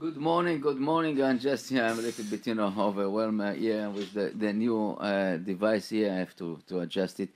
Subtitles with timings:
[0.00, 1.20] Good morning, good morning.
[1.20, 1.82] I'm just here.
[1.82, 5.88] I'm a little bit, you know, overwhelmed uh, here with the, the new uh, device
[5.88, 6.12] here.
[6.12, 7.30] I have to, to adjust it.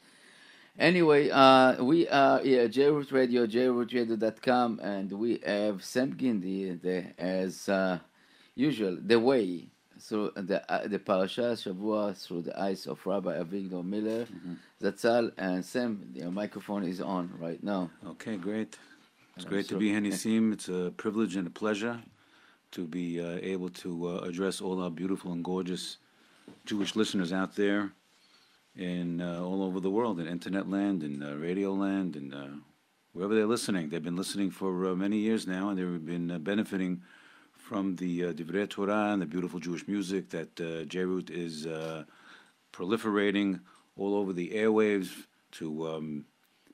[0.79, 7.69] Anyway, uh, we are here, JRoot Radio, jrootradio.com, and we have Sam Gindi the, as
[7.69, 7.99] uh,
[8.55, 9.67] usual, the way
[9.99, 14.55] through the uh, the parasha Shavua through the eyes of Rabbi Avigdor Miller, mm-hmm.
[14.81, 16.13] Zatzal, and Sam.
[16.15, 17.91] Your microphone is on right now.
[18.07, 18.79] Okay, great.
[19.35, 20.53] It's great to be here, Nisim.
[20.53, 22.01] It's a privilege and a pleasure
[22.73, 25.99] to be uh, able to uh, address all our beautiful and gorgeous
[26.65, 27.93] Jewish listeners out there
[28.77, 32.47] in uh, all over the world, in internet land, in uh, radio land, and uh,
[33.13, 33.91] wherever they're listening.
[33.91, 37.03] They've been listening for uh, many years now, and they've been benefiting
[37.53, 41.67] from the uh, Divrei Torah and the beautiful Jewish music that uh, JRoot is
[42.73, 43.61] proliferating
[43.97, 45.11] all over the airwaves
[45.53, 46.25] to um,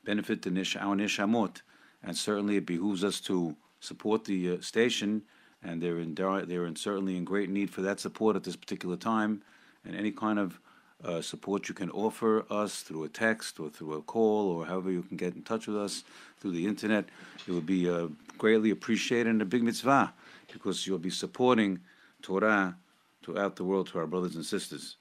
[0.04, 1.62] benefit the nish- our nishamot.
[2.04, 5.22] And certainly it behooves us to support the station
[5.62, 8.96] and they're in they're in certainly in great need for that support at this particular
[8.96, 9.42] time,
[9.84, 10.60] and any kind of
[11.04, 14.90] uh, support you can offer us through a text or through a call or however
[14.90, 16.02] you can get in touch with us
[16.40, 17.04] through the internet,
[17.46, 20.12] it would be uh, greatly appreciated and a big mitzvah
[20.52, 21.78] because you'll be supporting
[22.22, 22.76] Torah
[23.22, 24.96] throughout the world to our brothers and sisters,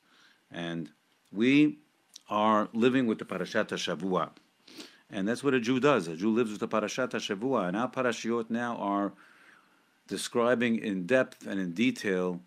[0.52, 0.90] and
[1.32, 1.78] we
[2.30, 4.30] are living with the Parashat Shavua.
[5.10, 6.08] And that's what a Jew does.
[6.08, 7.68] A Jew lives with the Parashat Shavua.
[7.68, 9.14] And our parashiot now are
[10.08, 12.42] describing in depth and in detail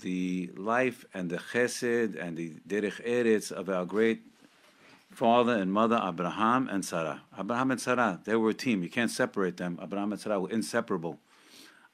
[0.00, 4.22] the life and the chesed and the derech eretz of our great
[5.10, 7.22] father and mother Abraham and Sarah.
[7.38, 8.82] Abraham and Sarah, they were a team.
[8.82, 9.78] You can't separate them.
[9.82, 11.18] Abraham and Sarah were inseparable.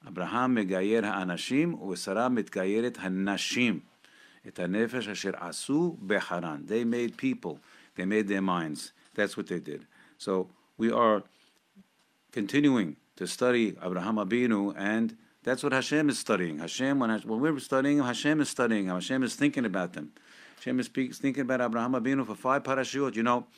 [0.06, 3.82] Abraham megayer ha'anashim u'Sarah mitgayeret ha'nashim.
[4.46, 6.66] Et ha'nefesh asher asu beharan.
[6.66, 7.58] They made people.
[7.96, 8.92] They made their minds.
[9.14, 9.86] That's what they did.
[10.16, 11.24] So we are
[12.32, 16.60] continuing to study Abraham Abinu, and that's what Hashem is studying.
[16.60, 20.12] Hashem, when, when we're studying Hashem is studying Hashem is thinking about them.
[20.54, 23.16] Hashem is thinking about Abraham Abinu for five parashiyot.
[23.16, 23.48] You know,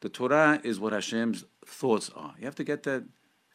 [0.00, 2.34] the Torah is what Hashem's thoughts are.
[2.38, 3.04] You have to get that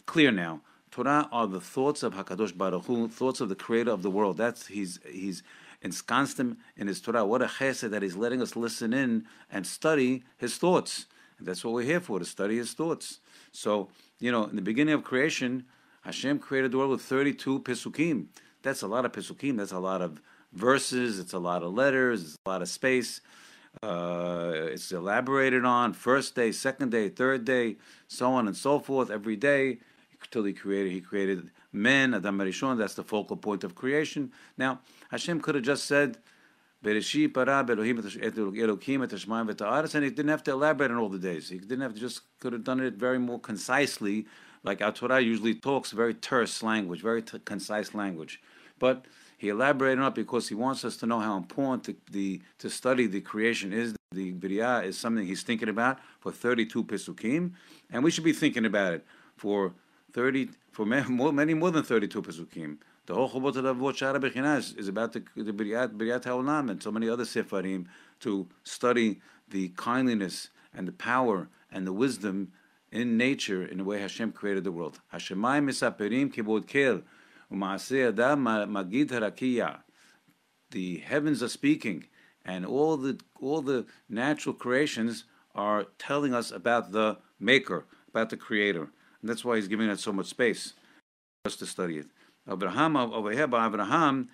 [0.07, 0.61] clear now.
[0.89, 4.37] Torah are the thoughts of Hakadosh Baruch Hu, thoughts of the Creator of the world.
[4.37, 5.43] That's he's he's
[5.83, 7.23] ensconced him in his Torah.
[7.23, 11.05] What a chesed that he's letting us listen in and study his thoughts.
[11.37, 13.19] And that's what we're here for to study his thoughts.
[13.51, 13.89] So
[14.19, 15.65] you know, in the beginning of creation,
[16.01, 18.27] Hashem created the world with 32 pisukim.
[18.61, 19.57] That's a lot of pisukim.
[19.57, 20.21] That's a lot of
[20.53, 21.19] verses.
[21.19, 22.23] It's a lot of letters.
[22.23, 23.21] It's a lot of space.
[23.83, 29.09] Uh, it's elaborated on first day, second day, third day, so on and so forth.
[29.09, 29.77] Every day,
[30.31, 32.77] till he created, he created men, Adam Rishon.
[32.77, 34.31] That's the focal point of creation.
[34.57, 34.81] Now,
[35.11, 36.17] Hashem could have just said
[36.83, 41.49] Bereshit bara Elohim et and he didn't have to elaborate on all the days.
[41.49, 44.25] He didn't have to just could have done it very more concisely,
[44.63, 48.41] like our Torah usually talks, very terse language, very t- concise language.
[48.77, 49.05] But
[49.37, 52.69] he elaborated on it because he wants us to know how important the, the to
[52.69, 53.95] study the creation is.
[54.11, 57.51] The Bria is something he's thinking about for 32 Pesukim,
[57.91, 59.05] and we should be thinking about it
[59.37, 59.73] for
[60.13, 62.77] 30 for many more, many more than 32 Pesukim.
[63.09, 66.91] The whole Chovot HaLevavot Shara Bechinas is about the, the B'riyat, B'riyat HaOlam and so
[66.91, 67.87] many other Sefarim
[68.19, 72.51] to study the kindliness and the power and the wisdom
[72.91, 74.99] in nature in the way Hashem created the world.
[75.11, 77.01] Hashemai misaperim kibod kel
[77.51, 79.79] u'maaseh adam magid harakiya.
[80.69, 82.05] The heavens are speaking,
[82.45, 85.23] and all the all the natural creations
[85.55, 90.01] are telling us about the Maker, about the Creator, and that's why He's giving us
[90.01, 90.73] so much space
[91.43, 92.05] for us to study it.
[92.47, 94.29] Abraham over here by Abraham,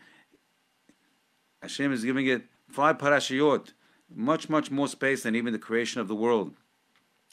[1.62, 3.74] Hashem is giving it five parashiyot,
[4.14, 6.56] much much more space than even the creation of the world,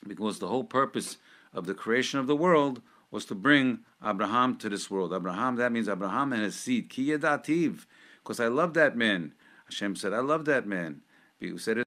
[0.06, 1.18] because the whole purpose
[1.52, 5.12] of the creation of the world was to bring Abraham to this world.
[5.12, 6.88] Abraham, that means Abraham and his seed.
[6.88, 9.34] Ki because I love that man.
[9.66, 11.02] Hashem said, I love that man.
[11.38, 11.86] He said it.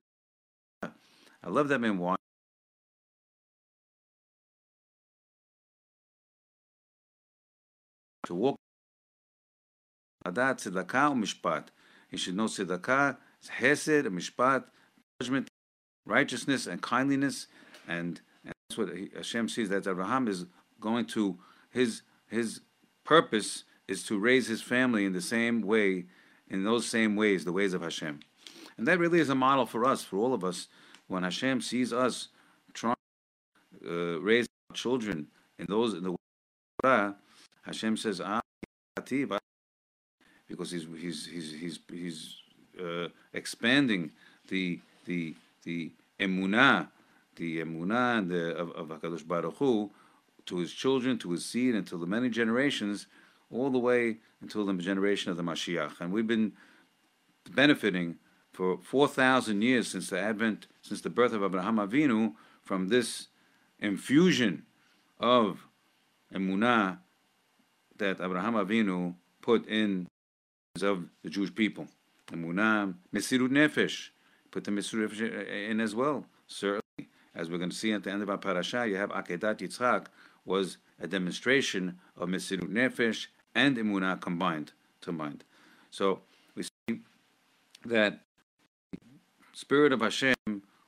[0.83, 1.97] I love that man.
[1.97, 2.15] Why?
[8.27, 8.57] To walk
[10.25, 11.67] Adat, tzedakah, mishpat.
[12.09, 13.17] He should know tzedakah,
[13.49, 14.65] hesed, mishpat,
[15.21, 15.47] judgment,
[16.05, 17.47] righteousness, and kindliness.
[17.87, 20.45] And, and that's what Hashem sees that Abraham is
[20.79, 21.37] going to,
[21.69, 22.61] his, his
[23.03, 26.05] purpose is to raise his family in the same way,
[26.49, 28.19] in those same ways, the ways of Hashem.
[28.77, 30.67] And that really is a model for us, for all of us,
[31.07, 32.29] when Hashem sees us
[32.73, 32.95] trying
[33.83, 35.27] to uh, raise our children
[35.59, 36.17] in those in the way
[37.63, 38.41] Hashem says, ah,
[40.47, 42.35] because he's he's he's he's he's
[42.81, 44.11] uh, expanding
[44.47, 46.87] the the the emunah,
[47.35, 49.91] the emunah and the, of, of Hakadosh Baruch Hu
[50.45, 53.07] to his children, to his seed, to the many generations
[53.51, 55.99] all the way until the generation of the Mashiach.
[55.99, 56.53] And we've been
[57.51, 58.17] benefiting
[58.51, 63.27] for 4,000 years since the advent, since the birth of Abraham Avinu, from this
[63.79, 64.63] infusion
[65.19, 65.67] of
[66.33, 66.99] emunah
[67.97, 70.07] that Abraham Avinu put in
[70.83, 71.87] of the Jewish people.
[72.27, 74.09] Emunah, Mesirut Nefesh,
[74.51, 76.25] put the Mesirut Nefesh in as well.
[76.47, 79.59] Certainly, as we're going to see at the end of our parasha, you have Akedat
[79.59, 80.07] Yitzchak
[80.43, 84.73] was a demonstration of Mesirut Nefesh and Emunah combined.
[85.01, 85.43] combined.
[85.91, 86.21] So
[86.55, 87.01] we see
[87.85, 88.21] that
[88.91, 88.97] the
[89.53, 90.35] Spirit of Hashem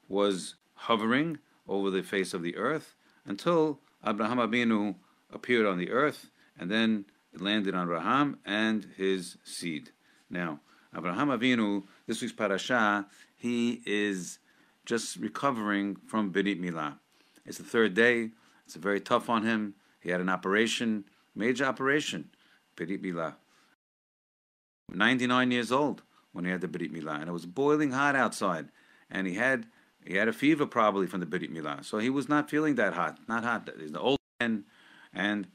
[0.07, 2.95] was hovering over the face of the earth
[3.25, 4.95] until Abraham Abinu
[5.31, 9.91] appeared on the earth, and then it landed on Raham and his seed.
[10.29, 10.61] Now,
[10.95, 14.39] Abraham Avinu, this week's parasha, he is
[14.85, 16.97] just recovering from Berit Milah.
[17.45, 18.31] It's the third day.
[18.65, 19.75] It's very tough on him.
[19.99, 22.29] He had an operation, major operation,
[22.75, 23.35] Berit Milah.
[24.89, 28.69] 99 years old when he had the Berit Milah, and it was boiling hot outside,
[29.09, 29.67] and he had
[30.05, 32.93] he had a fever probably from the Berit Milah, so he was not feeling that
[32.93, 33.69] hot, not hot.
[33.77, 34.63] He's an old man,
[35.13, 35.47] and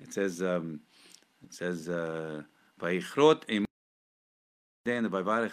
[0.00, 0.80] it says um,
[1.44, 2.42] it says uh,
[2.80, 3.64] Vayichrot uh,
[4.86, 5.52] in the Vayvarech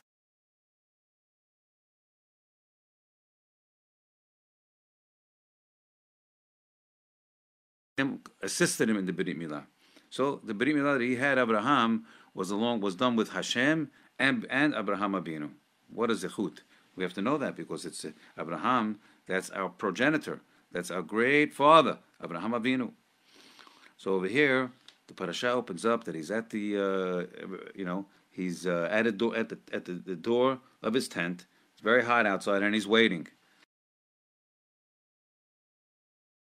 [8.42, 9.66] assisted him in the Berit Milah.
[10.10, 13.90] So the Berit Milah that he had, Abraham, was along was done with Hashem
[14.20, 15.50] and, and Abraham Abinu.
[15.90, 16.60] What is Zechut?
[16.96, 20.42] We have to know that because it's uh, Abraham, that's our progenitor,
[20.72, 22.92] that's our great father, Abraham Abinu.
[23.98, 24.72] So over here,
[25.08, 29.12] the parasha opens up that he's at the, uh, you know, he's uh, at, a
[29.12, 31.46] do- at, the, at the, the door of his tent.
[31.74, 33.28] It's very hot outside and he's waiting.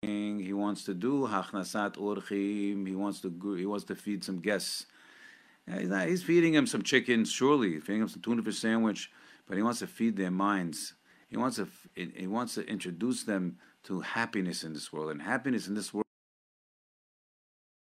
[0.02, 2.88] He wants to do hachnasat orchim.
[2.88, 4.88] He wants to he wants to feed some guests.
[5.78, 9.12] He's, not, he's feeding them some chicken, surely, feeding them some tuna fish sandwich
[9.50, 10.94] but he wants to feed their minds.
[11.28, 15.68] He wants to he wants to introduce them to happiness in this world, and happiness
[15.68, 16.06] in this world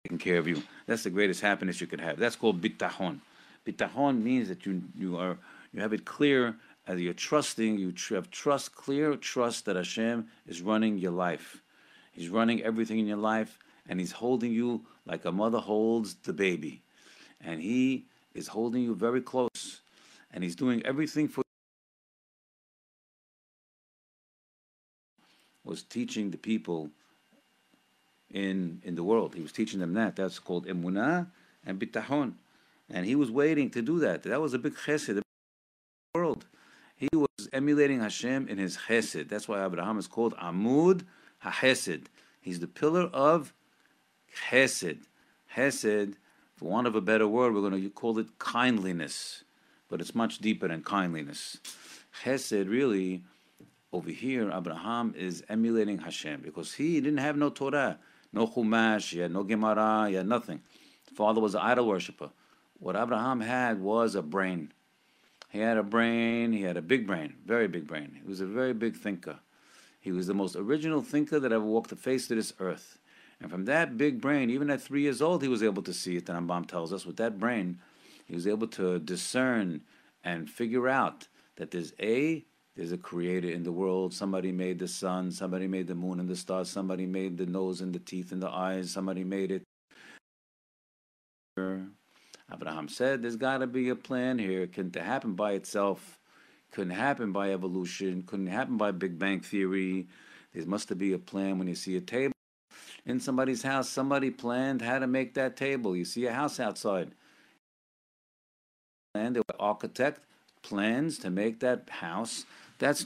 [0.05, 0.61] taking care of you.
[0.85, 2.19] That's the greatest happiness you could have.
[2.19, 3.19] That's called bitahon.
[3.65, 5.37] Bitahon means that you you are
[5.73, 6.55] you have it clear
[6.85, 7.79] as you're trusting.
[7.79, 11.63] You have trust, clear trust that Hashem is running your life.
[12.11, 13.57] He's running everything in your life,
[13.89, 16.83] and He's holding you like a mother holds the baby,
[17.41, 18.05] and He
[18.35, 19.81] is holding you very close,
[20.31, 21.41] and He's doing everything for
[25.63, 26.91] was teaching the people
[28.31, 29.35] in in the world.
[29.35, 30.15] He was teaching them that.
[30.15, 31.27] That's called emunah
[31.65, 32.33] and bitahon.
[32.89, 34.23] And he was waiting to do that.
[34.23, 35.15] That was a big chesed.
[35.15, 35.21] The
[36.13, 36.45] world.
[36.95, 39.29] He was emulating Hashem in his chesed.
[39.29, 41.03] That's why Abraham is called Amud
[41.43, 42.05] HaChesed.
[42.39, 43.53] He's the pillar of
[44.49, 45.05] chesed.
[45.55, 46.15] Chesed,
[46.55, 49.43] for want of a better word, we're going to call it kindliness.
[49.89, 51.57] But it's much deeper than kindliness.
[52.23, 53.23] Chesed really
[53.91, 57.97] over here, Abraham is emulating Hashem because he didn't have no Torah,
[58.35, 60.61] no Chumash, he had no Gemara, he had nothing.
[61.13, 62.29] Father was an idol worshiper.
[62.79, 64.73] What Abraham had was a brain.
[65.49, 68.19] He had a brain, he had a big brain, very big brain.
[68.21, 69.39] He was a very big thinker.
[70.01, 72.99] He was the most original thinker that ever walked the face of this earth.
[73.39, 76.17] And from that big brain, even at three years old, he was able to see
[76.17, 76.25] it.
[76.25, 77.79] The Rambam tells us with that brain,
[78.25, 79.81] he was able to discern
[80.23, 84.13] and figure out that there's A there's a creator in the world.
[84.13, 87.81] Somebody made the sun, somebody made the moon and the stars, somebody made the nose
[87.81, 89.63] and the teeth and the eyes, somebody made it.
[92.53, 94.63] Abraham said there's got to be a plan here.
[94.63, 96.19] It couldn't happen by itself.
[96.71, 98.23] Couldn't happen by evolution.
[98.23, 100.07] Couldn't happen by Big Bang Theory.
[100.53, 102.33] There must be a plan when you see a table
[103.05, 103.89] in somebody's house.
[103.89, 105.95] Somebody planned how to make that table.
[105.95, 107.11] You see a house outside.
[109.13, 110.19] And the architect
[110.61, 112.45] plans to make that house
[112.77, 113.05] that's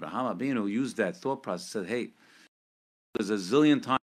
[0.00, 1.68] Abraham Abinu used that thought process.
[1.70, 2.12] Said, "Hey,
[3.14, 3.98] there's a zillion times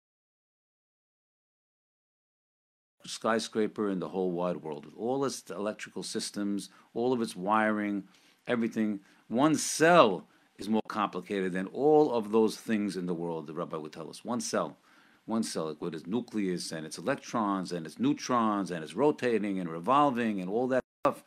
[3.06, 8.08] skyscraper in the whole wide world with all its electrical systems, all of its wiring,
[8.48, 9.00] everything.
[9.28, 13.48] One cell is more complicated than all of those things in the world.
[13.48, 14.78] The rabbi would tell us one cell."
[15.26, 19.68] One cell with its nucleus and its electrons and its neutrons and it's rotating and
[19.68, 21.24] revolving and all that stuff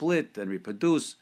[0.00, 1.16] split and reproduce.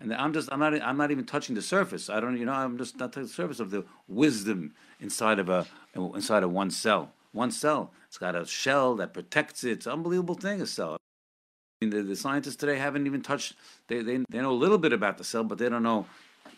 [0.00, 2.10] And I'm just I'm not I'm not even touching the surface.
[2.10, 5.48] I don't you know I'm just not touching the surface of the wisdom inside of
[5.48, 7.12] a inside of one cell.
[7.32, 7.92] One cell.
[8.08, 9.72] It's got a shell that protects it.
[9.72, 10.60] It's an unbelievable thing.
[10.60, 10.96] A cell.
[10.96, 13.54] I mean, the, the scientists today haven't even touched.
[13.86, 16.06] They, they they know a little bit about the cell, but they don't know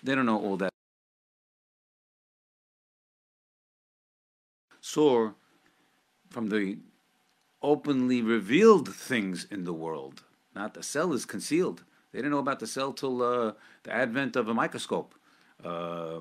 [0.03, 0.71] they don't know all that.
[4.81, 5.33] Saw
[6.31, 6.79] from the
[7.63, 10.23] openly revealed things in the world.
[10.55, 11.85] Not the cell is concealed.
[12.13, 13.53] They didn't know about the cell till uh,
[13.85, 15.15] the advent of a microscope.
[15.65, 16.21] Uh,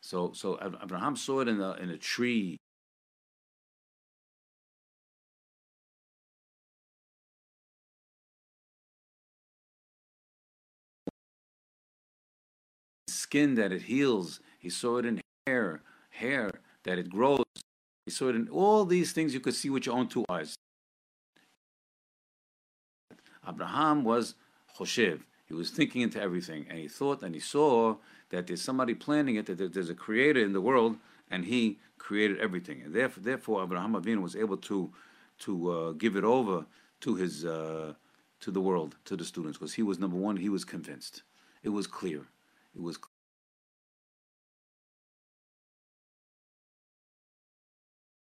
[0.00, 2.56] so, so Abraham saw it in a, in a tree.
[13.08, 14.40] Skin that it heals.
[14.60, 16.50] He saw it in hair, hair
[16.84, 17.42] that it grows.
[18.06, 20.54] He saw it in all these things you could see with your own two eyes.
[23.48, 24.34] Abraham was
[24.78, 25.20] Choshev.
[25.46, 27.96] He was thinking into everything, and he thought and he saw
[28.30, 30.96] that there's somebody planning it, that there's a creator in the world,
[31.30, 32.82] and he created everything.
[32.82, 34.90] And therefore, therefore Abraham Avinu was able to
[35.40, 36.64] to uh, give it over
[37.00, 37.94] to his uh,
[38.40, 40.36] to the world, to the students, because he was number one.
[40.36, 41.22] He was convinced.
[41.62, 42.22] It was clear.
[42.74, 42.98] It was.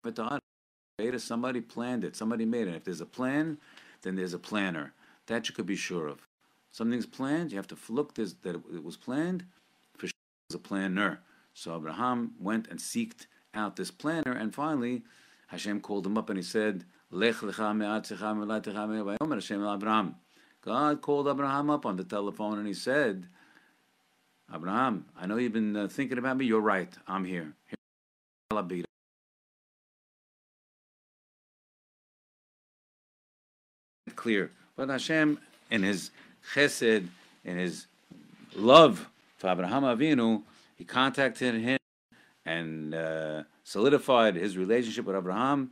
[0.03, 0.41] But the
[1.19, 2.17] somebody planned it.
[2.17, 2.75] Somebody made it.
[2.75, 3.59] If there's a plan,
[4.05, 4.93] then there's a planner.
[5.27, 6.29] That you could be sure of.
[6.71, 9.45] Something's planned, you have to look this, that it was planned.
[9.99, 10.15] For sure,
[10.51, 11.21] was a planner.
[11.55, 15.03] So Abraham went and seeked out this planner, and finally,
[15.49, 17.81] Hashem called him up and he said, Lech Abraham.
[20.63, 23.29] God called Abraham up on the telephone and he said,
[24.53, 26.47] Abraham, I know you've been uh, thinking about me.
[26.47, 26.93] You're right.
[27.07, 27.55] I'm here.
[27.67, 27.77] here
[34.25, 34.51] clear.
[34.75, 35.39] But Hashem,
[35.71, 36.11] in His
[36.55, 37.07] chesed,
[37.45, 37.87] in His
[38.57, 40.43] love for Abraham Avinu,
[40.79, 41.79] He contacted him
[42.47, 45.71] and uh, solidified his relationship with Abraham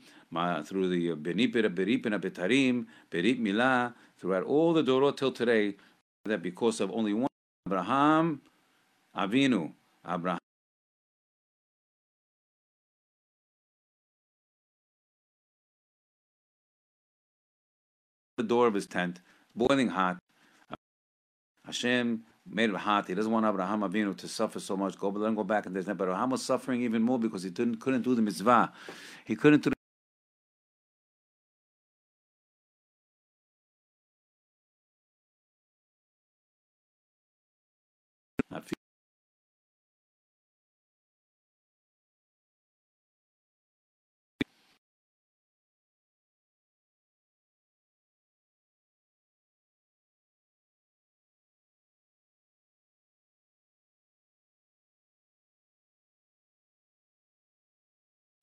[0.66, 5.74] through the Benipira, Beripina, Betarim, Berip Milah, throughout all the Dorot till today,
[6.24, 7.28] that because of only one
[7.66, 8.40] Abraham
[9.16, 9.72] Avinu,
[10.06, 10.41] Abraham
[18.42, 19.20] the door of his tent,
[19.54, 20.18] boiling hot.
[21.64, 23.06] Hashem made it hot.
[23.06, 24.98] He doesn't want Abraham Avinu to suffer so much.
[24.98, 27.42] Go, but let him go back and there's But Abraham was suffering even more because
[27.44, 28.72] he didn't couldn't do the mitzvah.
[29.24, 29.76] He couldn't do the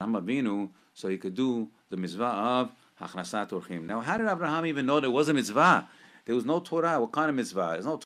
[0.02, 3.86] Avinu so he could do the mitzvah of Hachnasat Orchim.
[3.86, 5.88] Now, how did Abraham even know there was a mitzvah?
[6.26, 7.00] There was no Torah.
[7.00, 7.70] What kind of mitzvah?
[7.74, 8.04] There's no Torah.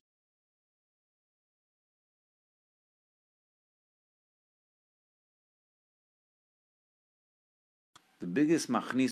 [8.20, 9.10] The biggest machnis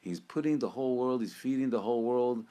[0.00, 2.46] He's putting the whole world, he's feeding the whole world,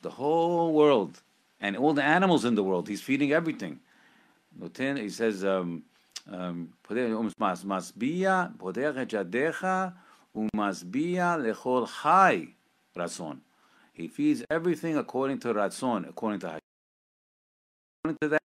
[0.00, 1.20] the whole world,
[1.60, 2.88] and all the animals in the world.
[2.88, 3.80] He's feeding everything.
[4.55, 5.81] נותן, he says, um,
[6.27, 6.67] um,
[7.65, 9.67] משביע, פותח את ידיך
[10.35, 12.51] ומשביע לכל חי
[12.97, 13.39] רצון.
[13.95, 16.59] He feeds everything according to ratzon, according to
[18.01, 18.41] According to that,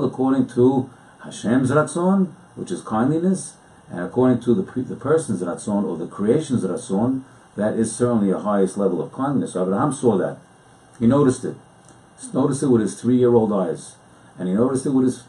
[0.00, 0.88] according to
[1.22, 3.56] Hashem's Ratzon, which is kindliness,
[3.90, 7.22] and according to the, the person's Ratzon or the creation's Ratzon,
[7.56, 9.54] that is certainly a highest level of kindness.
[9.54, 10.38] Abraham saw that.
[10.98, 11.56] He noticed it.
[12.20, 13.96] He noticed it with his three year old eyes,
[14.38, 15.24] and he noticed it with his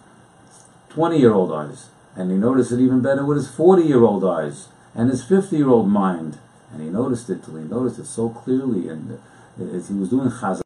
[0.89, 4.23] 20 year old eyes, and he noticed it even better with his 40 year old
[4.23, 6.37] eyes, and his 50 year old mind.
[6.71, 9.19] And he noticed it till he noticed it so clearly, and
[9.59, 10.62] as he was doing chazal.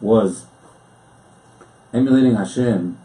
[0.00, 0.46] Was
[1.92, 2.98] emulating Hashem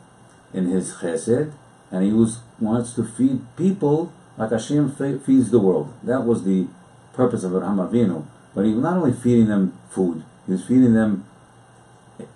[0.53, 1.53] in his chesed,
[1.91, 5.93] and he was wants to feed people like Hashem feeds the world.
[6.03, 6.67] That was the
[7.13, 8.25] purpose of Abraham Avinu.
[8.53, 11.25] But he was not only feeding them food, he was feeding them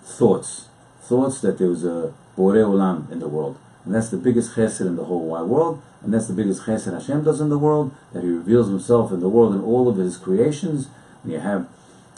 [0.04, 0.68] thoughts,
[1.00, 4.80] thoughts that there was a Borei Olam in the world, And that's the biggest chesed
[4.80, 5.82] in the whole wide world.
[6.02, 9.20] And that's the biggest chesed Hashem does in the world, that He reveals Himself in
[9.20, 10.88] the world in all of His creations.
[11.22, 11.68] And you have,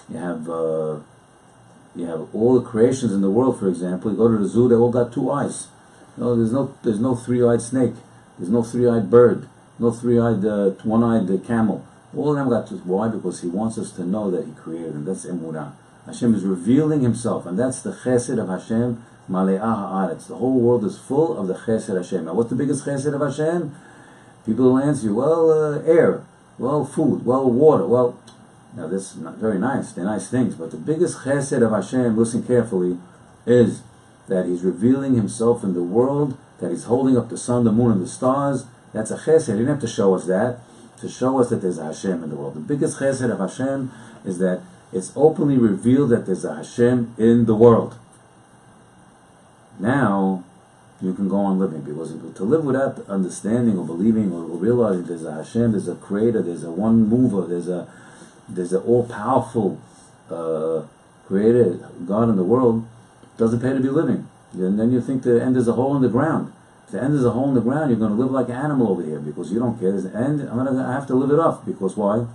[0.08, 0.98] you have, uh,
[1.94, 3.58] you have all the creations in the world.
[3.58, 5.68] For example, you go to the zoo; they all got two eyes.
[6.16, 7.94] You know, there's no, there's no three-eyed snake.
[8.38, 9.48] There's no three-eyed bird.
[9.78, 11.84] No three-eyed, uh, one-eyed uh, camel.
[12.16, 12.78] All of them got two.
[12.78, 13.08] Why?
[13.08, 15.04] Because He wants us to know that He created them.
[15.04, 15.72] That's emunah.
[16.06, 20.26] Hashem is revealing Himself, and that's the chesed of Hashem Male'ah ha'aretz.
[20.26, 22.24] The whole world is full of the chesed Hashem.
[22.24, 23.74] Now, what's the biggest chesed of Hashem?
[24.46, 26.24] People will answer you, well, uh, air,
[26.58, 28.18] well, food, well, water, well,
[28.78, 32.44] now this is very nice, they're nice things, but the biggest chesed of Hashem, listen
[32.44, 32.96] carefully,
[33.44, 33.82] is
[34.28, 37.92] that He's revealing Himself in the world, that He's holding up the sun, the moon,
[37.92, 38.66] and the stars.
[38.92, 39.46] That's a chesed.
[39.46, 40.60] He didn't have to show us that,
[41.00, 42.54] to show us that there's a Hashem in the world.
[42.54, 43.90] The biggest chesed of Hashem
[44.24, 47.96] is that it's openly revealed that there's a Hashem in the world.
[49.80, 50.44] Now,
[51.00, 55.24] you can go on living because to live without understanding or believing or realizing there's
[55.24, 57.88] a Hashem, there's a creator, there's a one mover, there's a
[58.48, 59.80] there's an all powerful
[60.30, 60.82] uh,
[61.26, 62.86] creator, God in the world,
[63.36, 64.28] doesn't pay to be living.
[64.54, 66.52] And then you think the end is a hole in the ground.
[66.86, 68.56] If the end is a hole in the ground, you're going to live like an
[68.56, 69.92] animal over here because you don't care.
[69.92, 70.40] There's an end.
[70.48, 72.26] I'm gonna I have to live it up because why?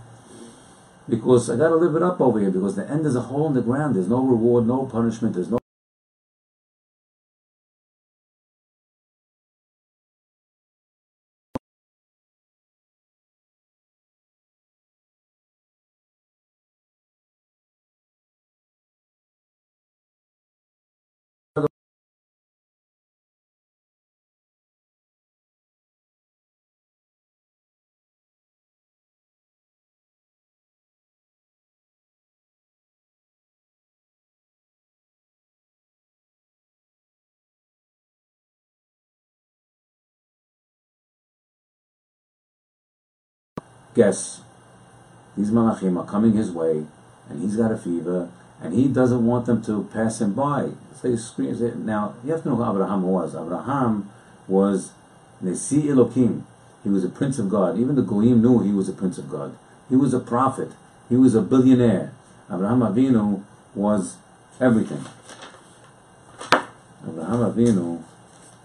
[1.10, 3.48] Because I got to live it up over here because the end is a hole
[3.48, 3.96] in the ground.
[3.96, 5.34] There's no reward, no punishment.
[5.34, 5.58] There's no
[43.94, 44.42] guess
[45.38, 46.86] these malachim are coming his way,
[47.30, 48.30] and he's got a fever,
[48.62, 50.70] and he doesn't want them to pass him by.
[51.02, 51.78] So he screams it.
[51.78, 53.36] Now, you have to know who Abraham was.
[53.36, 54.10] Abraham
[54.48, 54.92] was
[55.42, 56.44] Nesi Elokim.
[56.84, 57.78] He was a prince of God.
[57.78, 59.58] Even the Goyim knew he was a prince of God.
[59.90, 60.72] He was a prophet.
[61.10, 62.14] He was a billionaire.
[62.52, 64.18] Abraham Avinu was
[64.60, 65.04] everything.
[67.08, 68.04] Abraham Avinu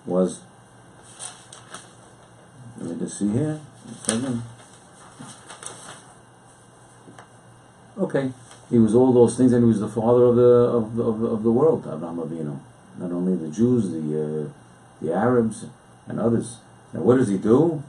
[0.07, 0.41] was,
[2.79, 3.61] let me just see here,
[3.91, 4.43] a second.
[7.99, 8.33] Okay,
[8.71, 11.43] he was all those things, and he was the father of the of of, of
[11.43, 12.59] the world, Abraham Avinu.
[12.99, 14.49] Not only the Jews, the uh,
[15.01, 15.67] the Arabs,
[16.07, 16.59] and others.
[16.93, 17.83] Now, what does he do?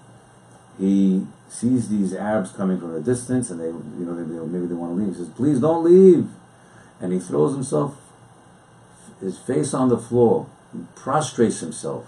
[0.80, 4.14] He sees these Arabs coming from a distance, and they, you know,
[4.46, 5.16] maybe they want to leave.
[5.16, 6.30] He says, "Please don't leave,"
[7.00, 7.96] and he throws himself,
[9.20, 12.08] his face on the floor, and prostrates himself.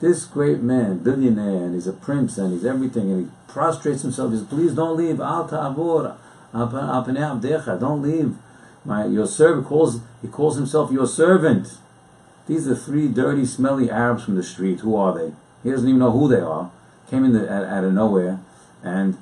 [0.00, 4.32] This great man, billionaire, and he's a prince, and he's everything, and he prostrates himself.
[4.32, 6.16] He says, "Please don't leave, al ta'avor."
[6.52, 8.36] Don't leave.
[8.84, 11.78] My your servant calls he calls himself your servant.
[12.46, 14.80] These are three dirty, smelly Arabs from the street.
[14.80, 15.32] Who are they?
[15.62, 16.70] He doesn't even know who they are.
[17.08, 18.40] Came in the, out, out of nowhere,
[18.82, 19.16] and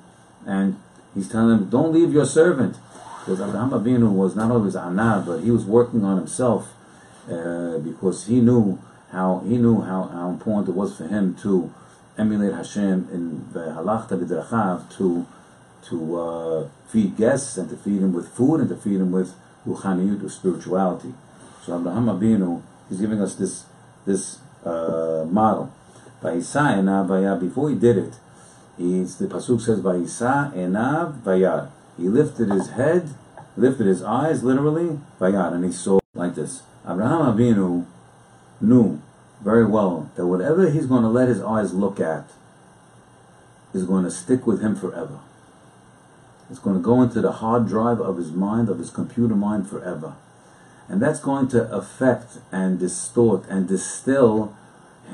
[0.47, 0.81] and
[1.15, 2.77] he's telling them, "Don't leave your servant."
[3.21, 6.73] Because Abraham Avinu was not always anab, but he was working on himself
[7.31, 8.79] uh, because he knew
[9.13, 11.73] how he knew how, how important it was for him to
[12.17, 15.27] emulate Hashem in the halachta to
[15.89, 19.35] to uh, feed guests and to feed them with food and to feed them with
[19.67, 21.15] ruchaniyut, or spirituality.
[21.65, 23.65] So Abraham Abinu is giving us this
[24.07, 25.73] this uh, model.
[26.23, 28.15] Before he did it,
[28.77, 33.15] he's, the pasuk says, "Vayisa enav vayar." He lifted his head,
[33.57, 36.63] lifted his eyes, literally, vayar, and he saw like this.
[36.85, 37.87] Abraham Avinu
[38.61, 39.01] knew
[39.43, 42.31] very well that whatever he's going to let his eyes look at
[43.73, 45.21] is going to stick with him forever.
[46.51, 49.69] It's going to go into the hard drive of his mind, of his computer mind
[49.69, 50.15] forever.
[50.89, 54.57] And that's going to affect and distort and distill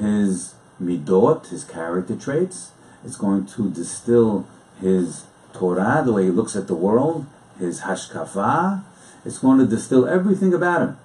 [0.00, 2.72] his midot, his character traits.
[3.04, 4.46] It's going to distill
[4.80, 7.26] his Torah, the way he looks at the world,
[7.58, 8.82] his hashkafa.
[9.24, 10.98] It's going to distill everything about him.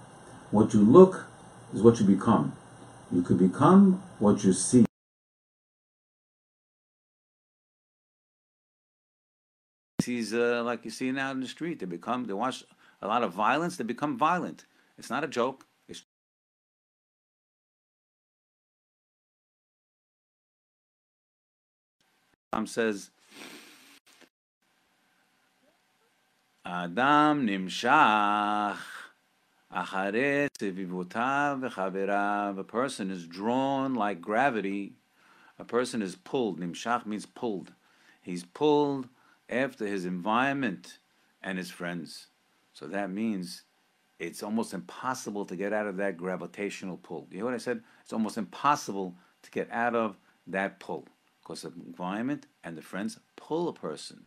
[0.51, 1.25] What you look
[1.73, 2.53] is what you become.
[3.11, 4.85] You could become what you see.
[10.11, 11.79] He's uh, like you see now in the street.
[11.79, 12.65] They become they watch
[13.01, 13.77] a lot of violence.
[13.77, 14.65] They become violent.
[14.97, 15.65] It's not a joke.
[15.87, 16.03] It's
[22.51, 23.11] Tom says,
[26.65, 28.79] Adam nimshach
[32.59, 34.95] A person is drawn like gravity.
[35.57, 36.59] A person is pulled.
[36.59, 37.71] Nimshach means pulled.
[38.21, 39.07] He's pulled
[39.51, 40.99] after his environment
[41.43, 42.27] and his friends.
[42.73, 43.63] So that means
[44.19, 47.27] it's almost impossible to get out of that gravitational pull.
[47.31, 47.81] You know what I said?
[48.03, 51.07] It's almost impossible to get out of that pull
[51.41, 54.25] because the environment and the friends pull a person.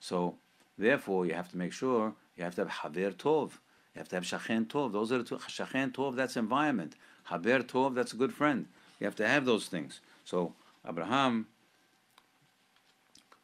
[0.00, 0.36] So
[0.78, 3.52] therefore, you have to make sure you have to have haver tov.
[3.94, 4.92] You have to have shachen tov.
[4.92, 5.36] Those are the two.
[5.36, 6.96] Shachen tov, that's environment.
[7.24, 8.66] Haber tov, that's a good friend.
[9.00, 10.00] You have to have those things.
[10.24, 10.54] So
[10.86, 11.46] Abraham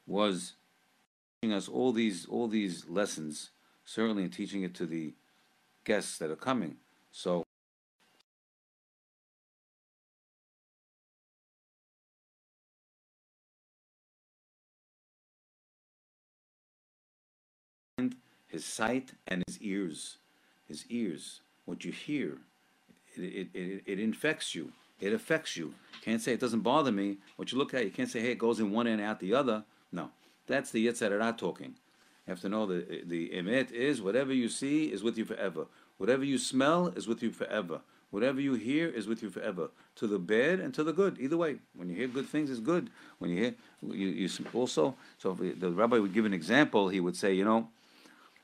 [0.07, 0.55] was
[1.51, 3.51] us all these all these lessons,
[3.85, 5.15] certainly in teaching it to the
[5.85, 6.77] guests that are coming.
[7.11, 7.43] So
[18.47, 20.19] his sight and his ears.
[20.69, 22.39] His ears, what you hear,
[23.17, 24.73] it, it, it, it infects you.
[25.01, 25.75] It affects you.
[26.03, 27.19] Can't say it doesn't bother me.
[27.37, 29.35] What you look at, you can't say, hey, it goes in one end out the
[29.35, 29.65] other.
[29.91, 30.11] No,
[30.47, 31.75] that's the Yetzer Hara talking.
[32.27, 35.67] You have to know that the emet is whatever you see is with you forever.
[35.99, 37.81] Whatever you smell is with you forever.
[38.11, 41.17] Whatever you hear is with you forever, to the bad and to the good.
[41.19, 42.91] Either way, when you hear good things, it's good.
[43.19, 44.97] When you hear, you, you also.
[45.17, 46.91] So the rabbi would give an example.
[46.91, 47.69] He would say, you know,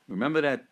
[0.09, 0.65] remember that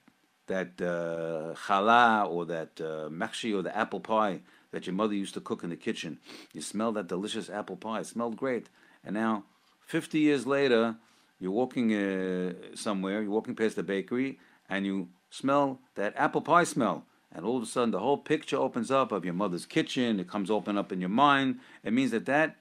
[0.46, 5.34] that uh, challah or that uh, machshi or the apple pie that your mother used
[5.34, 6.18] to cook in the kitchen.
[6.54, 8.00] You smell that delicious apple pie.
[8.00, 8.68] It smelled great.
[9.04, 9.44] And now,
[9.86, 10.96] 50 years later,
[11.38, 16.64] you're walking uh, somewhere, you're walking past the bakery, and you smell that apple pie
[16.64, 17.04] smell.
[17.32, 20.18] And all of a sudden, the whole picture opens up of your mother's kitchen.
[20.18, 21.60] It comes open up in your mind.
[21.84, 22.56] It means that that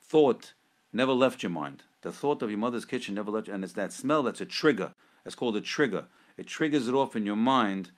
[0.00, 0.54] thought
[0.92, 1.82] never left your mind.
[2.02, 4.94] The thought of your mother's kitchen never left, and it's that smell that's a trigger.
[5.24, 6.06] That's called a trigger.
[6.36, 7.90] It triggers it off in your mind.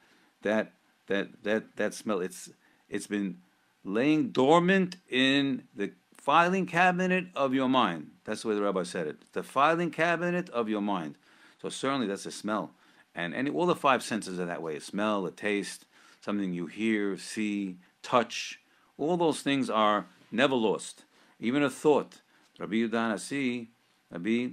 [0.42, 0.72] That
[1.06, 2.20] that that that smell.
[2.20, 2.50] It's
[2.88, 3.38] it's been
[3.84, 8.10] laying dormant in the filing cabinet of your mind.
[8.24, 9.32] That's the way the rabbi said it.
[9.32, 11.16] The filing cabinet of your mind.
[11.60, 12.72] So certainly that's a smell.
[13.14, 15.86] And any, all the five senses are that way a smell, a taste,
[16.20, 18.60] something you hear, see, touch.
[18.98, 21.04] All those things are never lost.
[21.38, 22.20] Even a thought.
[22.58, 23.70] Rabbi Yudan Asi,
[24.10, 24.48] Rabbi,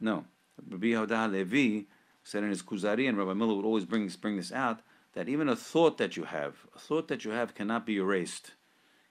[0.00, 0.26] no,
[0.70, 1.86] Rabbi Yehuda Levi
[2.22, 4.80] said in his Kuzari, and Rabbi Miller would always bring, bring this out,
[5.14, 8.52] that even a thought that you have, a thought that you have cannot be erased.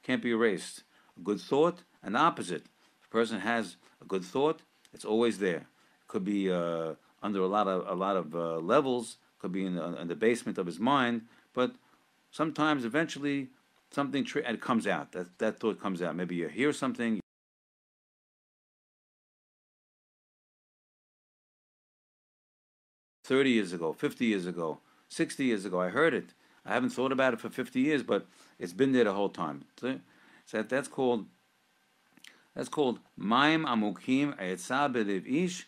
[0.03, 0.83] Can't be erased.
[1.17, 2.65] A good thought, an opposite.
[3.01, 4.61] If a person has a good thought,
[4.93, 5.67] it's always there.
[6.01, 9.17] It could be uh, under a lot of a lot of uh, levels.
[9.39, 11.21] Could be in the, in the, basement of his mind,
[11.53, 11.75] but
[12.31, 13.49] sometimes, eventually,
[13.91, 15.11] something tri- it comes out.
[15.11, 16.15] That that thought comes out.
[16.15, 17.19] Maybe you hear something.
[23.23, 24.79] Thirty years ago, fifty years ago,
[25.09, 25.79] 60 years ago.
[25.81, 26.33] I heard it.
[26.65, 28.27] I haven't thought about it for 50 years, but
[28.59, 29.65] it's been there the whole time.
[29.79, 29.99] So
[30.51, 31.25] that, that's called
[32.57, 35.67] that's called Maim Amukim Eitza Belev Ish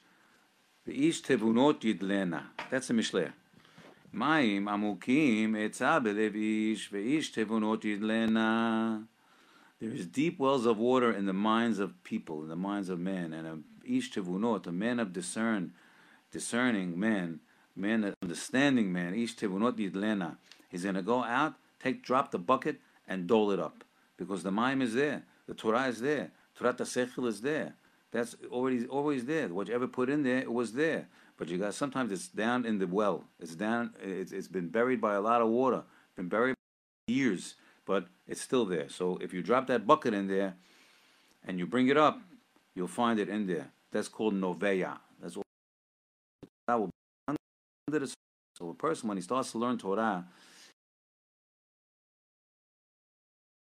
[0.88, 2.46] Ish Tevunot Yidlena.
[2.72, 3.32] That's a Mishle.
[4.12, 9.06] Maim Amukim Eitza Belev Ish Ish Tevunot Yidlena.
[9.80, 13.00] There is deep wells of water in the minds of people, in the minds of
[13.00, 15.74] men, and a Ish Tevunot, a man of discern,
[16.32, 17.40] discerning man
[17.76, 20.36] man, an understanding man, ish tevunot yidlena.
[20.70, 23.84] He's going to go out, take, drop the bucket, and dole it up.
[24.18, 25.24] Because the Maim is there.
[25.48, 26.32] The Torah is there.
[26.60, 27.74] Torah Sechel is there.
[28.12, 29.48] That's already always there.
[29.48, 31.08] What you ever put in there, it was there.
[31.38, 33.24] But you got sometimes it's down in the well.
[33.40, 33.94] It's down.
[34.04, 35.84] It's, it's been buried by a lot of water.
[36.18, 36.56] Been buried
[37.08, 38.90] years, but it's still there.
[38.90, 40.56] So if you drop that bucket in there,
[41.48, 42.20] and you bring it up,
[42.76, 43.72] you'll find it in there.
[43.92, 44.98] That's called noveya.
[45.22, 45.44] That's all.
[46.68, 46.90] that will
[48.60, 50.26] so a person, when he starts to learn Torah,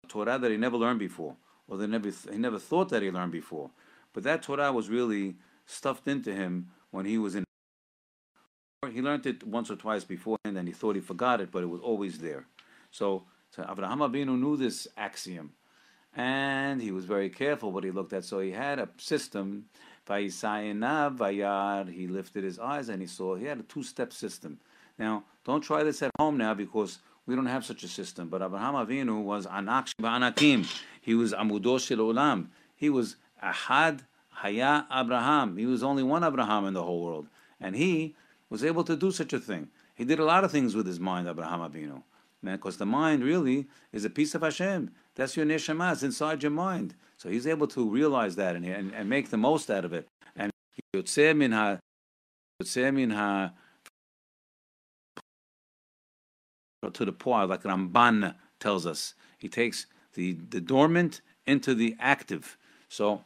[0.09, 1.38] Torah that he never learned before,
[1.69, 3.69] or that never, he never thought that he learned before,
[4.13, 7.43] but that Torah was really stuffed into him when he was in.
[8.91, 11.67] He learned it once or twice beforehand, and he thought he forgot it, but it
[11.67, 12.47] was always there.
[12.91, 15.51] So, so Avinu knew this axiom,
[16.15, 18.25] and he was very careful what he looked at.
[18.25, 19.65] So he had a system
[20.10, 20.32] he
[22.08, 24.60] lifted his eyes and he saw he had a two-step system.
[24.97, 28.27] Now, don't try this at home now because we don't have such a system.
[28.27, 30.65] But Abraham Avinu was anak anakim.
[31.10, 32.50] He was Amudo Shel Olam.
[32.76, 35.58] He was Ahad Haya Abraham.
[35.58, 37.30] He was only one Abraham in the whole world.
[37.60, 38.15] And he
[38.52, 39.69] was able to do such a thing.
[39.95, 42.04] He did a lot of things with his mind, Abraham Avinu.
[42.43, 44.91] Man, because the mind really is a piece of Hashem.
[45.15, 45.93] That's your neshama.
[45.93, 46.93] It's inside your mind.
[47.17, 50.08] So he's able to realize that and, and, and make the most out of it.
[50.36, 50.52] And
[50.95, 51.80] yotzeh min ha,
[52.76, 53.52] Minha
[56.84, 59.15] ha, to the poor, like Ramban tells us.
[59.39, 62.58] He takes the, the dormant into the active.
[62.89, 63.24] So,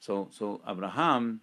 [0.00, 1.40] so, so Abraham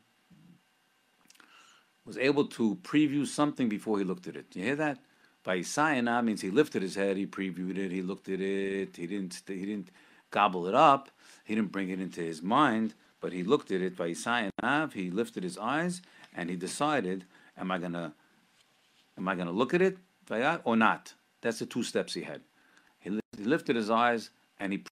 [2.05, 4.45] was able to preview something before he looked at it.
[4.53, 4.99] You hear that?
[5.43, 9.05] By Isayana means he lifted his head, he previewed it, he looked at it, he
[9.05, 9.89] didn't he didn't
[10.31, 11.09] gobble it up,
[11.43, 15.11] he didn't bring it into his mind, but he looked at it by Isayanav, he
[15.11, 16.01] lifted his eyes
[16.35, 17.25] and he decided,
[17.57, 18.13] am I gonna
[19.17, 19.97] am I gonna look at it
[20.63, 21.13] or not?
[21.41, 22.41] That's the two steps he had.
[22.99, 24.83] He lifted his eyes and he,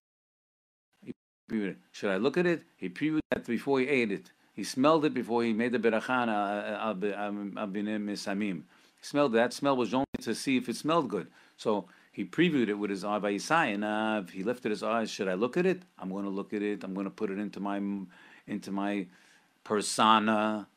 [1.04, 1.14] he
[1.50, 1.78] previewed it.
[1.92, 2.64] Should I look at it?
[2.78, 4.32] He previewed that before he ate it.
[4.54, 8.64] He smelled it before he made the berachan uh, uh, uh, um, abinim misamim.
[9.00, 9.52] He smelled that.
[9.52, 11.28] Smell was only to see if it smelled good.
[11.58, 15.10] So he previewed it with his eye by he lifted his eyes.
[15.10, 15.82] Should I look at it?
[15.98, 16.84] I'm going to look at it.
[16.84, 17.82] I'm going to put it into my
[18.46, 19.08] into my
[19.64, 20.68] persona.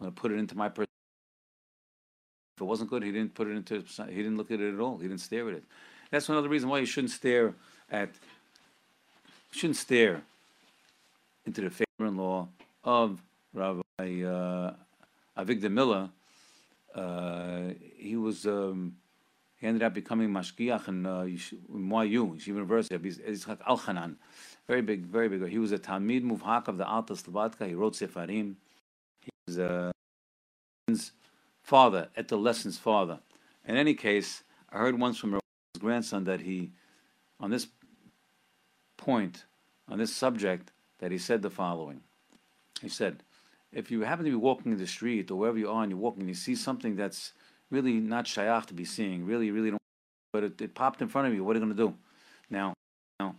[0.00, 0.86] I'm going to put it into my persona.
[2.56, 3.84] If it wasn't good, he didn't put it into.
[4.08, 4.96] He didn't look at it at all.
[4.96, 5.64] He didn't stare at it.
[6.10, 7.54] That's another reason why you shouldn't stare
[7.90, 8.10] at.
[9.50, 10.22] shouldn't stare
[11.46, 12.48] into the father-in-law
[12.84, 13.22] of
[13.54, 14.74] Rabbi uh,
[15.36, 16.10] Avigdor Miller.
[16.94, 18.46] Uh, he was.
[18.46, 18.96] Um,
[19.60, 24.14] he ended up becoming mashgiach in, uh, YU, Yeshiva University, Yitzchak Elchanan.
[24.68, 25.48] Very big, very big.
[25.48, 27.66] He was a Talmid Muvhak of the Alta Slobodka.
[27.66, 28.54] He wrote Sefarim.
[29.20, 29.90] He was a
[31.64, 33.18] father, at the lessons father.
[33.66, 35.40] In any case, I heard once from his
[35.80, 36.70] grandson that he,
[37.40, 37.66] on this
[39.08, 39.46] point,
[39.88, 42.02] on this subject, that he said the following.
[42.82, 43.22] He said,
[43.72, 45.98] if you happen to be walking in the street or wherever you are and you're
[46.06, 47.32] walking and you see something that's
[47.70, 49.80] really not shayach to be seeing, really, really don't,
[50.30, 51.94] but it, it popped in front of you, what are you going to do?
[52.50, 52.74] Now,
[53.18, 53.34] now,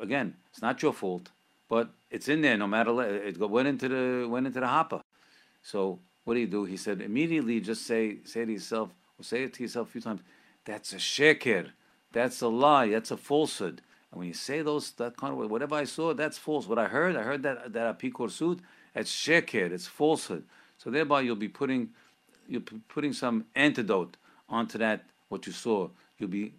[0.00, 1.28] again, it's not your fault,
[1.68, 5.02] but it's in there no matter, it went into the, went into the hopper.
[5.62, 6.64] So what do you do?
[6.64, 10.00] He said, immediately just say, say to yourself, or say it to yourself a few
[10.00, 10.22] times,
[10.64, 11.68] that's a sheker,
[12.12, 13.82] that's a lie, that's a falsehood.
[14.12, 16.68] And when you say those, that kind of way, whatever I saw, that's false.
[16.68, 18.60] What I heard, I heard that that apikorsut,
[18.94, 20.44] that's sheker, it's falsehood.
[20.76, 21.90] So thereby you'll be putting,
[22.46, 25.88] you'll be putting some antidote onto that, what you saw.
[26.18, 26.52] You'll be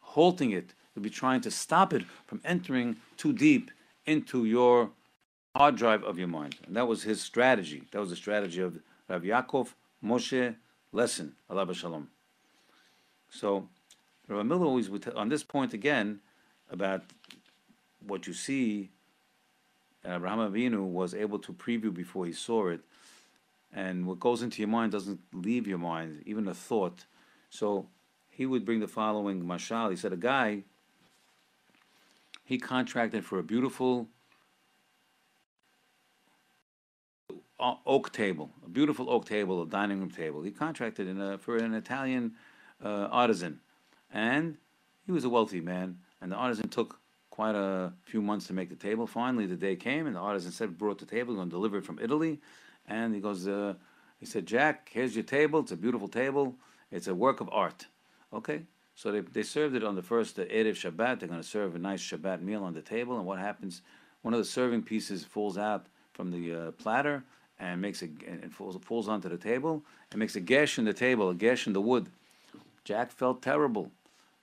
[0.00, 0.72] halting it.
[0.94, 3.72] You'll be trying to stop it from entering too deep
[4.06, 4.90] into your
[5.56, 6.56] hard drive of your mind.
[6.66, 7.82] And that was his strategy.
[7.90, 8.78] That was the strategy of
[9.08, 9.68] Rav Yaakov
[10.04, 10.54] Moshe
[10.92, 12.08] Lessin, Allah Shalom.
[13.30, 13.68] So,
[14.28, 16.20] Rav Miller always would, on this point again,
[16.70, 17.02] about
[18.06, 18.90] what you see,
[20.04, 22.80] Abraham Avinu was able to preview before he saw it,
[23.72, 27.06] and what goes into your mind doesn't leave your mind, even a thought.
[27.50, 27.86] So
[28.30, 29.90] he would bring the following mashal.
[29.90, 30.64] He said, a guy,
[32.44, 34.08] he contracted for a beautiful
[37.58, 40.42] oak table, a beautiful oak table, a dining room table.
[40.42, 42.34] He contracted a, for an Italian
[42.84, 43.60] uh, artisan,
[44.12, 44.58] and
[45.06, 45.98] he was a wealthy man.
[46.20, 47.00] And the artisan took
[47.30, 49.06] quite a few months to make the table.
[49.06, 51.84] Finally, the day came, and the artisan said, "Brought the table, going to deliver it
[51.84, 52.40] from Italy."
[52.86, 53.74] And he goes, uh,
[54.18, 55.60] he said, "Jack, here's your table.
[55.60, 56.54] It's a beautiful table.
[56.90, 57.86] It's a work of art."
[58.32, 58.62] Okay.
[58.96, 61.18] So they, they served it on the first uh, Erev Shabbat.
[61.18, 63.16] They're going to serve a nice Shabbat meal on the table.
[63.16, 63.82] And what happens?
[64.22, 67.24] One of the serving pieces falls out from the uh, platter,
[67.58, 70.92] and makes a and falls, falls onto the table and makes a gash in the
[70.92, 72.08] table, a gash in the wood.
[72.84, 73.90] Jack felt terrible,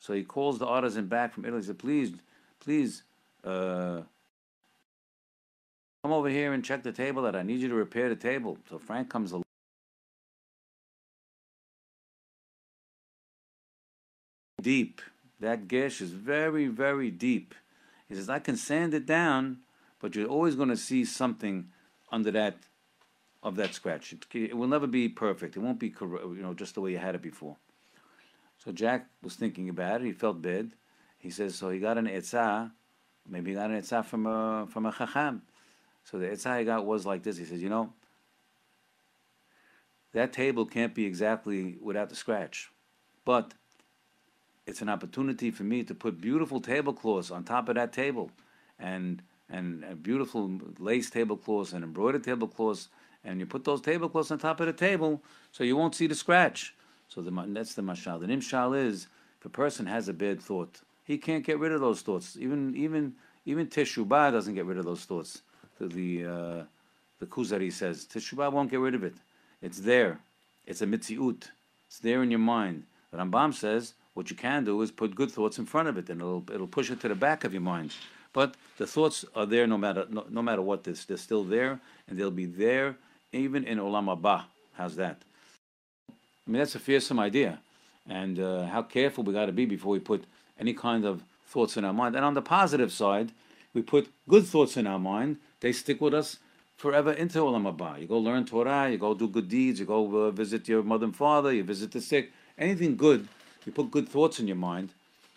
[0.02, 1.62] so he calls the artisan back from Italy.
[1.62, 2.12] He said, "Please,
[2.60, 3.04] please,
[3.46, 4.02] uh,
[6.04, 7.24] come over here and check the table.
[7.24, 9.44] That I need you to repair the table." So Frank comes along.
[14.62, 15.02] Deep.
[15.40, 17.56] That gash is very, very deep.
[18.08, 19.60] He says, I can sand it down,
[20.00, 21.70] but you're always going to see something
[22.12, 22.58] under that
[23.42, 24.14] of that scratch.
[24.14, 25.56] It, it, will never be perfect.
[25.56, 27.56] It won't be you know just the way you had it before.
[28.63, 30.06] So Jack was thinking about it.
[30.06, 30.71] He felt bad.
[31.17, 31.69] He says so.
[31.69, 32.71] He got an etzah.
[33.28, 35.41] Maybe he got an etzah from a from a chacham.
[36.04, 37.38] So the etzah he got was like this.
[37.38, 37.93] He says, you know,
[40.13, 42.71] that table can't be exactly without the scratch,
[43.26, 43.54] but
[44.67, 48.32] it's an opportunity for me to put beautiful tablecloths on top of that table,
[48.80, 52.89] and and beautiful lace tablecloths and embroidered tablecloths
[53.24, 55.21] and you put those tablecloths on top of the table
[55.52, 56.74] so you won't see the scratch.
[57.13, 58.21] So the, that's the mashal.
[58.21, 59.08] The nimshal is
[59.39, 62.38] if a person has a bad thought, he can't get rid of those thoughts.
[62.39, 65.41] Even even even teshubah doesn't get rid of those thoughts.
[65.78, 66.63] The the, uh,
[67.19, 69.15] the Kuzari says teshubah won't get rid of it.
[69.62, 70.19] It's there.
[70.65, 71.50] It's a mitziut.
[71.88, 72.84] It's there in your mind.
[73.13, 76.21] Rambam says what you can do is put good thoughts in front of it, and
[76.21, 77.93] it'll it'll push it to the back of your mind.
[78.32, 80.86] But the thoughts are there no matter no, no matter what.
[80.86, 82.95] This they're still there, and they'll be there
[83.34, 84.43] even in Olam Haba.
[84.76, 85.17] How's that?
[86.48, 87.60] I mean, that's a fearsome idea.
[88.08, 90.24] and uh, how careful we got to be before we put
[90.60, 92.16] any kind of thoughts in our mind.
[92.16, 93.32] And on the positive side,
[93.74, 95.38] we put good thoughts in our mind.
[95.60, 96.38] They stick with us
[96.78, 98.02] forever into Olam Haba.
[98.02, 101.06] You go learn Torah, you go do good deeds, you go uh, visit your mother
[101.06, 102.32] and father, you visit the sick.
[102.58, 103.28] Anything good,
[103.66, 104.90] you put good thoughts in your mind,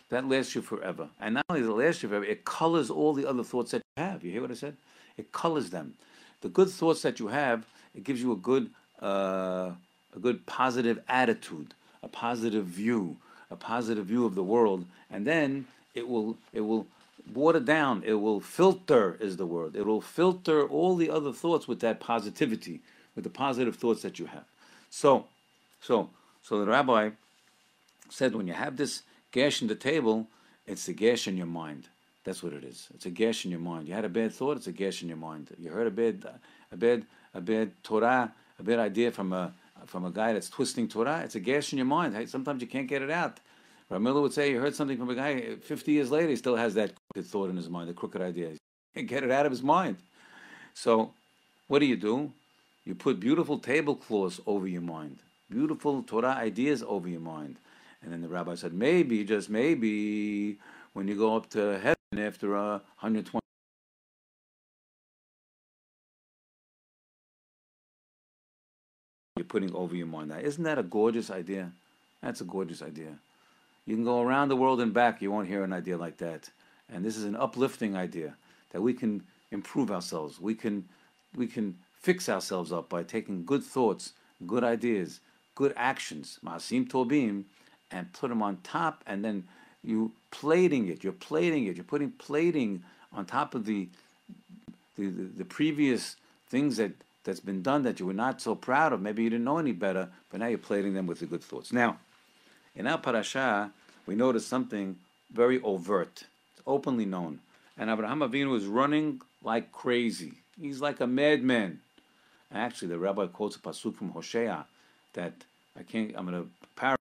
[0.08, 1.08] that lasts you forever.
[1.20, 3.82] And not only does it last you forever, it colors all the other thoughts that
[3.96, 4.24] you have.
[4.24, 4.76] You hear what I said?
[5.16, 5.94] It colors them.
[6.40, 9.72] The good thoughts that you have, it gives you a good, uh,
[10.14, 13.16] a good positive attitude, a positive view,
[13.50, 16.86] a positive view of the world, and then it will, it will
[17.32, 18.02] water down.
[18.04, 19.76] It will filter, is the word.
[19.76, 22.80] It will filter all the other thoughts with that positivity,
[23.14, 24.44] with the positive thoughts that you have.
[24.90, 25.26] So,
[25.80, 26.10] so,
[26.42, 27.10] so the rabbi
[28.10, 30.26] said, when you have this gash in the table,
[30.66, 31.88] it's the gash in your mind.
[32.24, 32.88] That's what it is.
[32.94, 33.86] It's a gash in your mind.
[33.86, 35.48] You had a bad thought, it's a gash in your mind.
[35.58, 36.24] You heard a bad,
[36.72, 39.52] a bad, a bad Torah, a bad idea from a
[39.86, 41.22] from a guy that's twisting Torah.
[41.24, 42.28] It's a gash in your mind.
[42.28, 43.40] Sometimes you can't get it out.
[43.90, 46.74] Ramila would say he heard something from a guy 50 years later, he still has
[46.74, 48.50] that crooked thought in his mind, the crooked idea.
[48.52, 48.58] He
[49.00, 49.98] can't get it out of his mind.
[50.72, 51.12] So,
[51.68, 52.32] what do you do?
[52.84, 55.18] You put beautiful tablecloths over your mind,
[55.50, 57.56] beautiful Torah ideas over your mind.
[58.02, 60.58] And then the rabbi said, maybe, just maybe,
[60.92, 63.43] when you go up to heaven after a 120
[69.54, 70.32] putting over your mind.
[70.42, 71.70] Isn't that a gorgeous idea?
[72.20, 73.12] That's a gorgeous idea.
[73.86, 76.50] You can go around the world and back, you won't hear an idea like that.
[76.92, 78.34] And this is an uplifting idea
[78.72, 80.40] that we can improve ourselves.
[80.40, 80.88] We can,
[81.36, 84.14] we can fix ourselves up by taking good thoughts,
[84.44, 85.20] good ideas,
[85.54, 87.44] good actions, masim tobim,
[87.92, 89.44] and put them on top, and then
[89.84, 91.04] you plating it.
[91.04, 91.76] You're plating it.
[91.76, 93.88] You're putting plating on top of the
[94.96, 96.16] the, the, the previous
[96.48, 96.92] things that
[97.24, 99.00] that's been done that you were not so proud of.
[99.00, 101.72] Maybe you didn't know any better, but now you're plating them with the good thoughts.
[101.72, 101.98] Now,
[102.76, 103.72] in our parasha,
[104.06, 104.96] we notice something
[105.32, 106.24] very overt.
[106.52, 107.40] It's openly known.
[107.78, 110.34] And Abraham Avinu is running like crazy.
[110.60, 111.80] He's like a madman.
[112.52, 114.66] Actually, the rabbi quotes a pasuk from Hosea
[115.14, 115.32] that
[115.78, 116.14] I can't.
[116.16, 116.98] I'm going to paraphrase.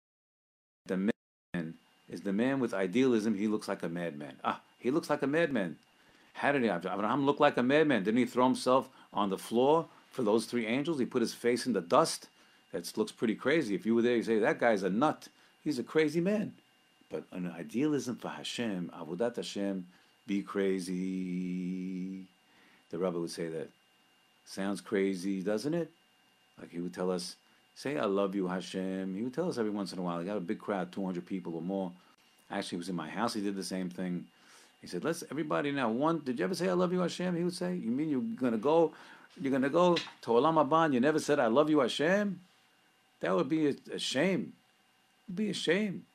[0.85, 1.73] The man
[2.09, 3.35] is the man with idealism.
[3.35, 4.35] He looks like a madman.
[4.43, 5.77] Ah, he looks like a madman.
[6.33, 6.69] How did he?
[6.69, 8.03] Abraham look like a madman?
[8.03, 10.99] Didn't he throw himself on the floor for those three angels?
[10.99, 12.27] He put his face in the dust.
[12.71, 13.75] That looks pretty crazy.
[13.75, 15.27] If you were there, you say that guy's a nut.
[15.63, 16.53] He's a crazy man.
[17.09, 19.85] But an idealism for Hashem, Avodat Hashem,
[20.25, 22.25] be crazy.
[22.89, 23.69] The Rabbi would say that.
[24.45, 25.91] Sounds crazy, doesn't it?
[26.59, 27.35] Like he would tell us,
[27.75, 29.15] say, I love you, Hashem.
[29.15, 30.19] He would tell us every once in a while.
[30.19, 31.91] He got a big crowd, 200 people or more.
[32.49, 33.33] Actually, he was in my house.
[33.33, 34.25] He did the same thing.
[34.81, 37.35] He said, let's, everybody now, one, did you ever say, I love you, Hashem?
[37.35, 38.93] He would say, you mean you're going to go,
[39.39, 42.39] you're going to go to Olam Haba, you never said, I love you, Hashem?
[43.19, 44.53] That would be a, a shame
[45.35, 46.05] be a shame.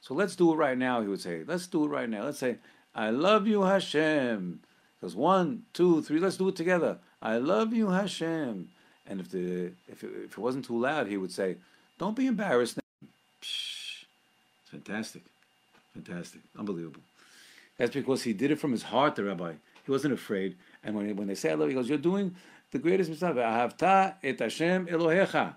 [0.00, 1.42] So let's do it right now, he would say.
[1.46, 2.24] Let's do it right now.
[2.24, 2.56] Let's say,
[2.94, 4.60] I love you, Hashem.
[5.00, 6.98] Because one, two, three, let's do it together.
[7.20, 8.68] I love you, Hashem.
[9.08, 11.56] And if the if it, if it wasn't too loud, he would say,
[11.98, 12.78] Don't be embarrassed.
[13.42, 14.04] Psh,
[14.64, 15.22] fantastic.
[15.94, 16.40] Fantastic.
[16.58, 17.00] Unbelievable.
[17.78, 19.52] That's because he did it from his heart, the rabbi.
[19.84, 20.56] He wasn't afraid.
[20.86, 22.34] And when, when they say I love you, he goes, You're doing
[22.70, 23.34] the greatest mitzvah.
[23.34, 25.54] Ahavta et Hashem Elohecha.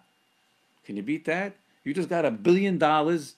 [0.84, 1.56] Can you beat that?
[1.84, 3.36] You just got a billion dollars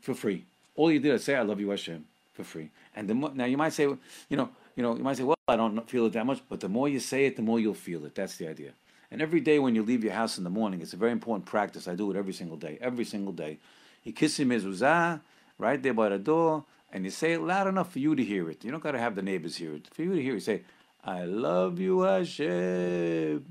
[0.00, 0.44] for free.
[0.76, 2.70] All you did is say, "I love you, Hashem," for free.
[2.94, 5.36] And the mo- now you might say, you know, you know, you might say, "Well,
[5.48, 7.74] I don't feel it that much," but the more you say it, the more you'll
[7.74, 8.14] feel it.
[8.14, 8.72] That's the idea.
[9.10, 11.46] And every day when you leave your house in the morning, it's a very important
[11.46, 11.88] practice.
[11.88, 12.78] I do it every single day.
[12.80, 13.58] Every single day,
[14.04, 15.20] you kiss him mezuzah
[15.58, 18.50] right there by the door, and you say it loud enough for you to hear
[18.50, 18.64] it.
[18.64, 19.88] You don't got to have the neighbors hear it.
[19.92, 20.62] For you to hear it, you say,
[21.06, 23.46] "I love you, Hashem,"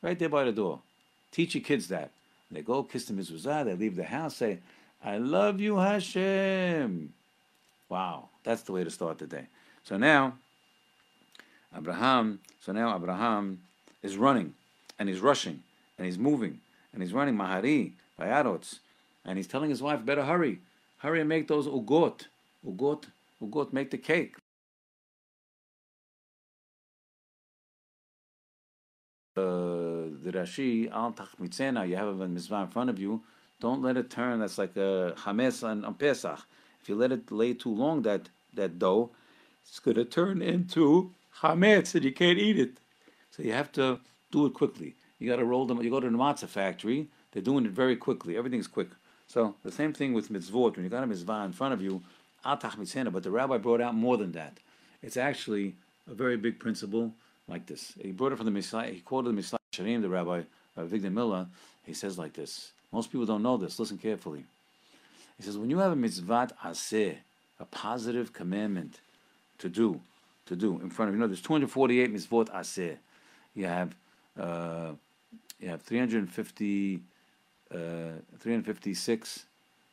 [0.00, 0.80] right there by the door.
[1.32, 2.12] Teach your kids that.
[2.50, 4.58] They go kiss the mezuzah, they leave the house, say,
[5.04, 7.12] I love you, Hashem.
[7.88, 9.46] Wow, that's the way to start the day.
[9.82, 10.34] So now,
[11.76, 13.62] Abraham, so now Abraham
[14.02, 14.54] is running,
[14.98, 15.62] and he's rushing,
[15.96, 16.60] and he's moving,
[16.92, 18.80] and he's running Mahari, Bayarots,
[19.24, 20.60] and he's telling his wife, better hurry,
[20.98, 22.26] hurry and make those ugot,
[22.66, 23.04] ugot,
[23.42, 24.36] ugot, make the cake.
[30.22, 33.22] The Rashi, al tachmitzena, you have a mitzvah in front of you,
[33.60, 34.40] don't let it turn.
[34.40, 36.40] That's like a chametz on, on Pesach.
[36.82, 39.10] If you let it lay too long, that, that dough,
[39.62, 42.78] it's going to turn into chametz and you can't eat it.
[43.30, 44.94] So you have to do it quickly.
[45.18, 45.82] You got to roll them.
[45.82, 48.36] You go to the matzah factory, they're doing it very quickly.
[48.36, 48.88] Everything's quick.
[49.26, 50.76] So the same thing with mitzvot.
[50.76, 52.02] When you got a mitzvah in front of you,
[52.44, 54.58] al tachmitzena, but the rabbi brought out more than that.
[55.02, 55.76] It's actually
[56.10, 57.12] a very big principle
[57.50, 57.92] like this.
[58.00, 58.86] He brought it from the Mishnah.
[58.86, 60.42] He quoted the Mesilat Yesharim, the rabbi,
[60.76, 61.48] uh, Miller.
[61.84, 62.72] He says like this.
[62.92, 63.78] Most people don't know this.
[63.78, 64.44] Listen carefully.
[65.36, 67.16] He says, when you have a mitzvat aseh,
[67.58, 69.00] a positive commandment
[69.58, 70.00] to do,
[70.46, 71.20] to do in front of you.
[71.20, 72.96] know, there's 248 mitzvot aseh.
[73.54, 73.94] You have
[74.38, 74.92] uh,
[75.58, 77.00] you have 350,
[77.70, 77.76] uh,
[78.38, 79.46] 356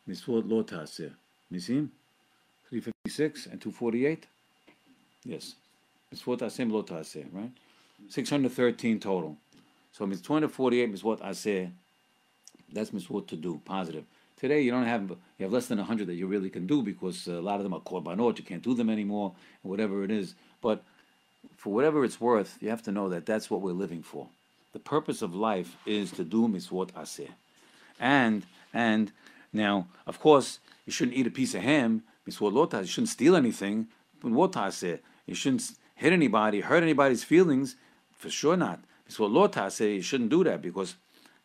[0.07, 1.11] mitzvot lo taseh.
[1.51, 1.89] Misim?
[2.69, 4.27] 356 and 248?
[5.23, 5.55] Yes.
[6.13, 7.51] Mitzvot aseh lo taseh, right?
[8.09, 9.37] 613 total.
[9.91, 11.71] So it's 248 mitzvot aseh.
[12.71, 14.05] That's mitzvot to do, positive.
[14.37, 17.27] Today you don't have you have less than hundred that you really can do because
[17.27, 18.37] a lot of them are korbanot.
[18.37, 19.33] You can't do them anymore,
[19.63, 20.35] whatever it is.
[20.61, 20.83] But
[21.57, 24.27] for whatever it's worth, you have to know that that's what we're living for.
[24.73, 27.29] The purpose of life is to do mitzvot aseh,
[27.99, 29.11] and and
[29.51, 32.81] now of course you shouldn't eat a piece of ham mitzvot lotas.
[32.81, 33.87] You shouldn't steal anything.
[34.23, 37.75] You shouldn't hit anybody, hurt anybody's feelings.
[38.17, 38.79] For sure not.
[39.07, 39.79] Mitzvot lotas.
[39.79, 40.95] You shouldn't do that because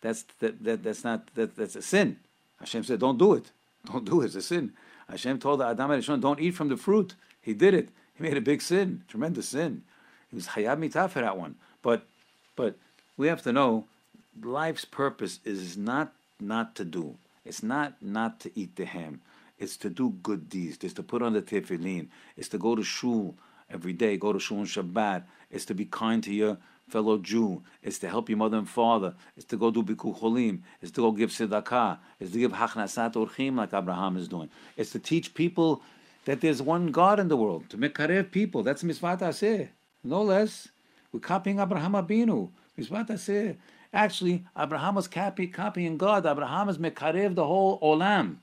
[0.01, 2.19] that's that, that that's not that, that's a sin.
[2.61, 3.51] Hashem said, don't do it.
[3.85, 4.27] Don't do it.
[4.27, 4.73] It's a sin.
[5.09, 7.15] Hashem told Adam Rishon, don't eat from the fruit.
[7.41, 7.89] He did it.
[8.15, 9.83] He made a big sin, tremendous sin.
[10.31, 11.57] He was hayab mitah for that one.
[11.83, 12.07] But,
[12.55, 12.77] but
[13.17, 13.87] we have to know,
[14.41, 17.17] life's purpose is not not to do.
[17.45, 19.21] It's not not to eat the ham.
[19.59, 20.79] It's to do good deeds.
[20.83, 22.09] It's to put on the tefillin.
[22.37, 23.35] It's to go to shul
[23.73, 24.17] every day.
[24.17, 25.25] Go to shul on Shabbat.
[25.51, 26.59] It's to be kind to your
[26.89, 27.63] fellow Jew.
[27.83, 29.15] It's to help your mother and father.
[29.37, 30.61] It's to go do bikur cholim.
[30.81, 31.99] It's to go give tzedakah.
[32.21, 34.51] It's to give hachnasat orchim like Abraham is doing.
[34.77, 35.83] It's to teach people
[36.27, 37.71] that there's one God in the world.
[37.71, 38.63] To mekarev people.
[38.63, 39.69] That's mitzvah aseh.
[40.05, 40.69] No less.
[41.13, 42.51] We're copying Abraham Abinu.
[42.77, 43.57] Mitzvah aseh.
[43.95, 46.25] Actually, Abraham was copy, copying God.
[46.25, 48.37] Abraham is mekarev the whole olam.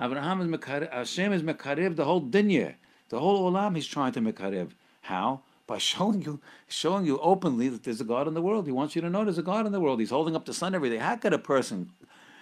[0.00, 2.74] Abraham is mekarev, Hashem is mekarev the whole dunya.
[3.08, 4.70] The whole olam he's trying to mekarev.
[5.02, 5.42] How?
[5.68, 8.66] by showing you showing you openly that there's a God in the world.
[8.66, 10.00] He wants you to know there's a God in the world.
[10.00, 10.96] He's holding up the sun every day.
[10.96, 11.92] How could a person,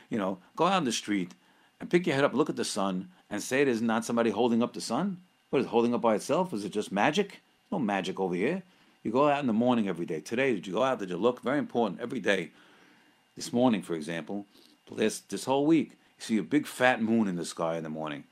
[0.08, 1.34] you know, go out on the street
[1.78, 4.62] and pick your head up, look at the sun, and say there's not somebody holding
[4.62, 5.18] up the sun?
[5.50, 6.54] What is it holding up by itself?
[6.54, 7.42] Is it just magic?
[7.70, 8.62] No magic over here.
[9.02, 10.20] You go out in the morning every day.
[10.20, 10.98] Today, did you go out?
[10.98, 11.42] Did you look?
[11.42, 12.00] Very important.
[12.00, 12.50] Every day.
[13.36, 14.46] This morning, for example,
[14.90, 17.90] this this whole week, you see a big fat moon in the sky in the
[17.90, 18.24] morning.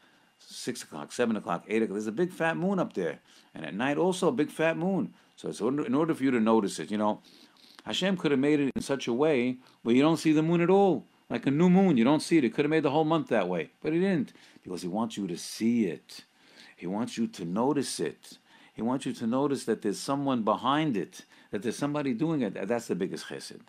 [0.47, 1.95] Six o'clock, seven o'clock, eight o'clock.
[1.95, 3.21] There's a big fat moon up there.
[3.55, 5.15] And at night also a big fat moon.
[5.37, 7.23] So it's in order for you to notice it, you know,
[7.85, 10.61] Hashem could have made it in such a way where you don't see the moon
[10.61, 11.07] at all.
[11.29, 12.45] Like a new moon, you don't see it.
[12.45, 13.71] He could have made the whole month that way.
[13.83, 14.33] But he didn't.
[14.63, 16.25] Because he wants you to see it.
[16.77, 18.39] He wants you to notice it.
[18.75, 22.67] He wants you to notice that there's someone behind it, that there's somebody doing it.
[22.67, 23.61] That's the biggest chesed.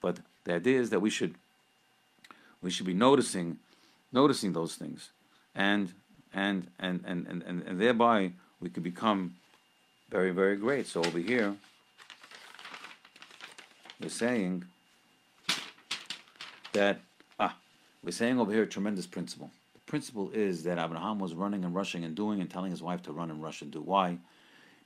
[0.00, 1.34] But the idea is that we should
[2.62, 3.58] we should be noticing
[4.12, 5.10] noticing those things.
[5.54, 5.94] And
[6.32, 9.36] and and and, and, and, and thereby we could become
[10.10, 10.86] very, very great.
[10.86, 11.54] So over here,
[14.00, 14.64] we're saying
[16.72, 17.00] that,
[17.38, 17.56] ah,
[18.02, 19.50] we're saying over here a tremendous principle.
[19.74, 23.02] The principle is that Abraham was running and rushing and doing and telling his wife
[23.02, 23.80] to run and rush and do.
[23.80, 24.18] Why?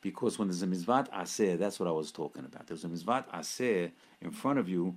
[0.03, 2.67] Because when there's a mitzvat aseh, that's what I was talking about.
[2.67, 3.91] There's a mitzvat aseh
[4.21, 4.95] in front of you,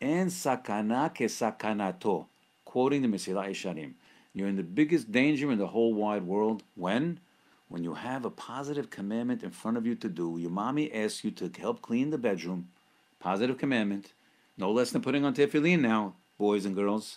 [0.00, 2.26] and sakana ke sakanato,
[2.64, 3.92] quoting the Mesilat Yesharim.
[4.36, 6.62] You're in the biggest danger in the whole wide world.
[6.74, 7.20] When?
[7.68, 11.24] When you have a positive commandment in front of you to do, your mommy asks
[11.24, 12.68] you to help clean the bedroom.
[13.18, 14.12] Positive commandment.
[14.58, 17.16] No less than putting on tefillin now, boys and girls.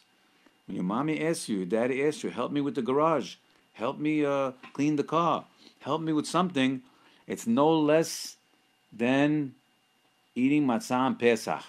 [0.65, 3.35] When your mommy asks you, your daddy asks you, help me with the garage,
[3.73, 5.43] help me uh, clean the car,
[5.81, 6.83] help me with something,
[7.27, 8.37] it's no less
[8.93, 9.55] than
[10.35, 11.63] eating matzah and Pesach.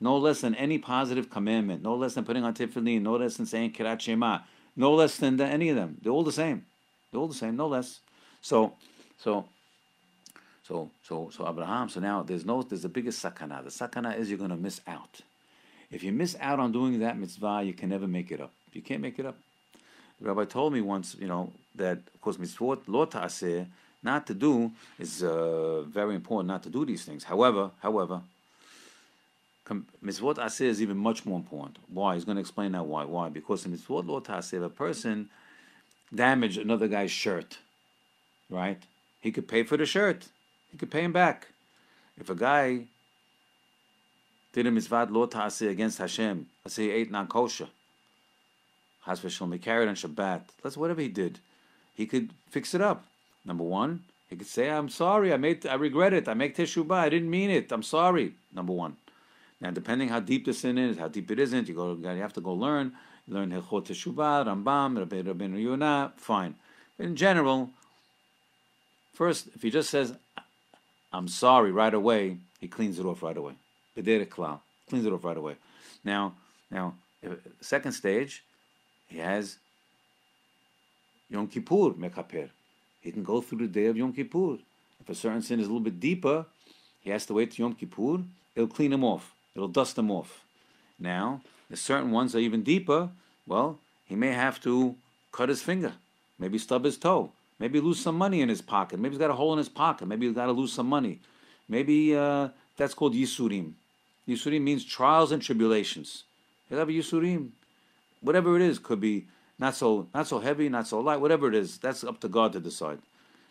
[0.00, 1.84] No less than any positive commandment.
[1.84, 3.02] No less than putting on tefillin.
[3.02, 4.40] No less than saying kriat shema.
[4.76, 5.98] No less than any of them.
[6.02, 6.66] They're all the same.
[7.10, 8.00] They're all the same, no less.
[8.42, 8.74] So,
[9.18, 9.46] so,
[10.62, 11.88] so, so, so Abraham.
[11.88, 13.64] So now there's no, there's the biggest sakana.
[13.64, 15.20] The sakana is you're going to miss out.
[15.90, 18.52] If you miss out on doing that mitzvah, you can never make it up.
[18.72, 19.38] You can't make it up.
[20.20, 23.66] The rabbi told me once, you know, that of course mitzvot lo ta'aseh,
[24.02, 26.48] not to do is uh, very important.
[26.48, 27.24] Not to do these things.
[27.24, 28.20] However, however,
[29.74, 31.78] mitzvot aseh is even much more important.
[31.88, 32.14] Why?
[32.14, 33.04] He's going to explain that why.
[33.04, 33.28] Why?
[33.28, 35.28] Because in mitzvot lo ta'aseh, a person
[36.14, 37.58] damaged another guy's shirt,
[38.48, 38.82] right?
[39.20, 40.28] He could pay for the shirt.
[40.70, 41.48] He could pay him back.
[42.18, 42.84] If a guy
[44.52, 47.68] did a mitzvah lo ta'aseh against Hashem, let's say he ate non kosher,
[49.04, 51.38] has v'shalom, he carried on Shabbat, let's whatever he did,
[51.94, 53.04] he could fix it up.
[53.44, 56.96] Number one, he could say, "I'm sorry, I made, I regret it, I make teshuvah,
[56.96, 58.96] I didn't mean it, I'm sorry." Number one.
[59.60, 62.34] Now, depending how deep the sin is, how deep it isn't, you go, you have
[62.34, 62.92] to go learn,
[63.26, 66.54] learn Hilchot Teshuvah, Rambam, Rabbi Rabbeinu Yonah, fine.
[66.96, 67.70] But in general,
[69.14, 70.14] first, if he just says,
[71.12, 73.54] "I'm sorry" right away, he cleans it off right away.
[73.96, 75.56] Bederek klal, cleans it off right away.
[76.04, 76.34] Now,
[76.70, 76.94] now,
[77.60, 78.44] second stage,
[79.08, 79.58] he has
[81.30, 82.50] Yom Kippur mekaper.
[83.00, 84.58] He can go through the day of Yom Kippur.
[85.00, 86.44] If a certain sin is a little bit deeper,
[87.00, 88.22] he has to wait to Yom Kippur.
[88.54, 89.34] It'll clean him off.
[89.56, 90.44] It'll dust them off.
[90.98, 91.40] Now,
[91.70, 93.08] the certain ones are even deeper.
[93.46, 94.96] Well, he may have to
[95.32, 95.94] cut his finger,
[96.38, 99.00] maybe stub his toe, maybe lose some money in his pocket.
[99.00, 100.06] Maybe he's got a hole in his pocket.
[100.06, 101.20] Maybe he's got to lose some money.
[101.68, 103.72] Maybe uh, that's called Yisurim.
[104.28, 106.24] Yisurim means trials and tribulations.
[106.68, 107.50] He'll have a Yisurim.
[108.20, 109.26] Whatever it is, could be
[109.58, 112.52] not so not so heavy, not so light, whatever it is, that's up to God
[112.52, 112.98] to decide.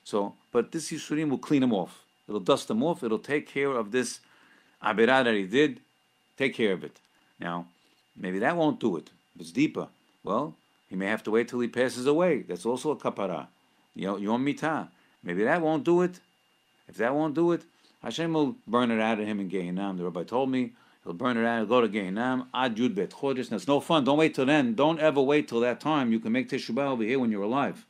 [0.04, 2.04] So, but this Yisurim will clean him off.
[2.28, 3.04] It'll dust him off.
[3.04, 4.20] It'll take care of this
[4.84, 5.82] Abirah that he did.
[6.38, 7.00] Take care of it.
[7.40, 7.68] Now,
[8.16, 9.10] maybe that won't do it.
[9.36, 9.88] If it's deeper,
[10.24, 10.56] well,
[10.90, 12.42] he may have to wait till he passes away.
[12.42, 13.48] That's also a kapara.
[13.96, 14.90] You know, your mitah.
[15.24, 16.20] Maybe that won't do it.
[16.88, 17.64] If that won't do it,
[18.04, 19.98] Hashem will burn it out of him in Gehinnom.
[19.98, 20.74] The rabbi told me
[21.04, 21.58] he'll burn it out.
[21.58, 22.48] He'll go to Gehinnom.
[22.54, 23.50] Ad Yud Bet Chodesh.
[23.50, 24.04] That's no fun.
[24.04, 24.76] Don't wait till then.
[24.76, 26.12] Don't ever wait till that time.
[26.12, 27.86] You can make Teshuvah over here when you're alive.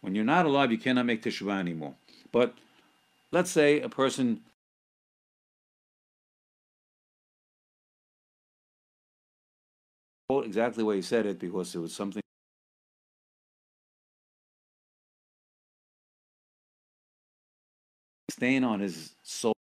[0.00, 1.94] When you're not alive, you cannot make Teshuvah anymore.
[2.30, 2.54] But
[3.32, 4.42] let's say a person
[10.40, 12.22] exactly where he said it because it was something
[18.30, 19.52] stain on his soul.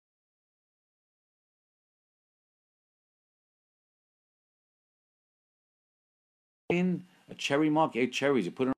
[6.70, 8.74] In a cherry mark, eight cherries, you put it on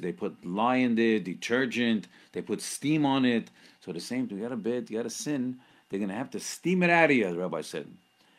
[0.00, 3.50] they put lye in there, detergent, they put steam on it.
[3.80, 5.58] So the same thing, you got a bit, you got a sin,
[5.90, 7.86] they're going to have to steam it out of you, the rabbi said.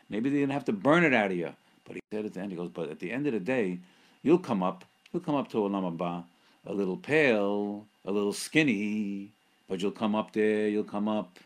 [0.09, 1.53] Maybe they're going to have to burn it out of you.
[1.85, 3.79] But he said at the end, he goes, but at the end of the day,
[4.23, 6.23] you'll come up, you'll come up to Olam Haba,
[6.65, 9.31] a little pale, a little skinny,
[9.67, 11.39] but you'll come up there, you'll come up.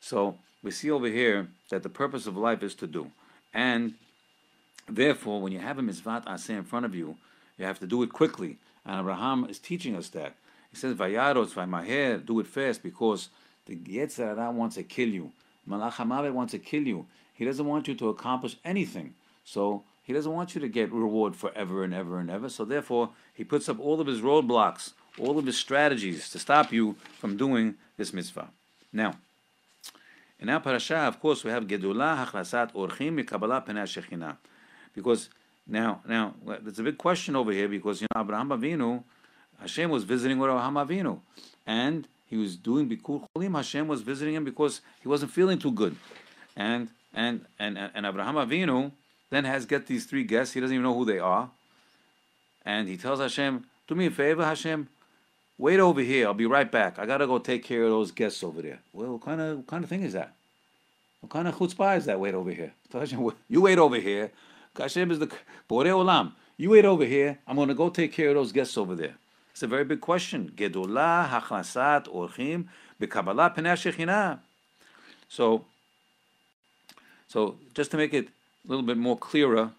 [0.00, 3.10] So we see over here that the purpose of life is to do.
[3.54, 3.94] And
[4.88, 7.16] therefore, when you have a mitzvah aseh in front of you,
[7.58, 8.58] you have to do it quickly.
[8.84, 10.34] And Abraham is teaching us that.
[10.70, 13.28] He says, Vayaros, Vaymaher, do it fast because
[13.66, 15.32] the Yetzer Hara wants to kill you.
[15.68, 17.06] Malach HaMavet wants to kill you.
[17.34, 19.14] He doesn't want you to accomplish anything.
[19.44, 22.48] So he doesn't want you to get reward forever and ever and ever.
[22.48, 26.72] So therefore, he puts up all of his roadblocks, all of his strategies to stop
[26.72, 28.50] you from doing this mitzvah.
[28.92, 29.14] Now,
[30.40, 34.36] in our parasha, of course, we have Gedolah Hachnasat Orchim Mikabbalah Penei Shekhinah.
[34.94, 35.28] Because
[35.66, 39.04] now, now, there's a big question over here because, you know, Abraham Avinu,
[39.60, 41.20] Hashem was visiting with Abraham Avinu.
[41.64, 45.70] And he was doing Bikur Cholim, Hashem was visiting him because he wasn't feeling too
[45.70, 45.94] good.
[46.56, 48.90] And and and and Abraham Avinu
[49.28, 50.54] then has get these three guests.
[50.54, 51.50] He doesn't even know who they are.
[52.64, 54.88] And he tells Hashem, "Do me a favor, Hashem.
[55.58, 56.26] Wait over here.
[56.26, 56.98] I'll be right back.
[56.98, 59.66] I gotta go take care of those guests over there." Well, what kind of what
[59.66, 60.32] kind of thing is that?
[61.20, 62.18] What kind of chutzpah is that?
[62.18, 62.72] Wait over here.
[62.94, 64.32] Hashem, you wait over here.
[64.78, 65.26] Hashem is the
[65.68, 66.32] Borei Olam.
[66.56, 67.40] You wait over here.
[67.46, 69.16] I'm to go take care of those guests over there.
[69.52, 70.52] It's a very big question.
[70.56, 72.66] Gedolah hachnasat orchim
[73.00, 74.38] bekabbalah penei
[75.28, 75.66] So,
[77.28, 79.72] so just to make it a little bit more clearer,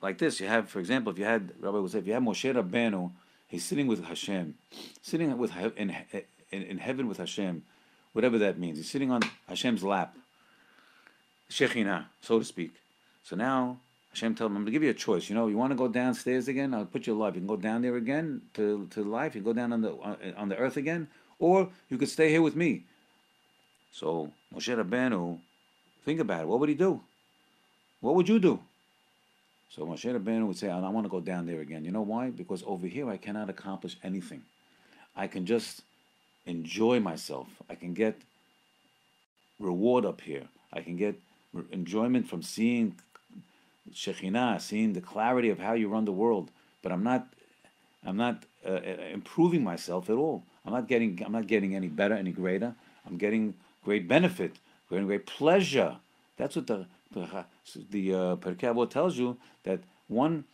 [0.00, 2.22] like this, you have, for example, if you had Rabbi would say, if you have
[2.22, 3.10] Moshe Rabbeinu,
[3.48, 4.54] he's sitting with Hashem,
[5.00, 5.94] sitting with in,
[6.50, 7.62] in, in heaven with Hashem,
[8.12, 8.78] whatever that means.
[8.78, 10.16] He's sitting on Hashem's lap,
[11.50, 12.74] Shekhinah, so to speak.
[13.24, 13.78] So now
[14.12, 15.30] Hashem told him, I'm going to give you a choice.
[15.30, 16.74] You know, you want to go downstairs again?
[16.74, 17.34] I'll put you alive.
[17.34, 19.34] You can go down there again to, to life.
[19.34, 19.92] You can go down on the
[20.36, 21.08] on the earth again,
[21.38, 22.84] or you could stay here with me.
[23.90, 25.38] So Moshe Rabbeinu,
[26.04, 26.48] think about it.
[26.48, 27.00] What would he do?
[28.00, 28.60] What would you do?
[29.70, 31.82] So Moshe Rabbeinu would say, I want to go down there again.
[31.82, 32.28] You know why?
[32.28, 34.42] Because over here I cannot accomplish anything.
[35.16, 35.82] I can just
[36.44, 37.48] enjoy myself.
[37.70, 38.20] I can get
[39.58, 40.48] reward up here.
[40.72, 41.18] I can get
[41.70, 42.96] enjoyment from seeing
[43.90, 46.50] Shekhinah, seeing the clarity of how you run the world.
[46.82, 47.26] But I'm not,
[48.04, 48.78] I'm not uh, uh,
[49.12, 50.44] improving myself at all.
[50.64, 52.74] I'm not getting, I'm not getting any better, any greater.
[53.06, 53.54] I'm getting
[53.84, 54.56] great benefit,
[54.88, 55.96] getting great pleasure.
[56.36, 57.44] That's what the the,
[57.90, 60.44] the uh, tells you that one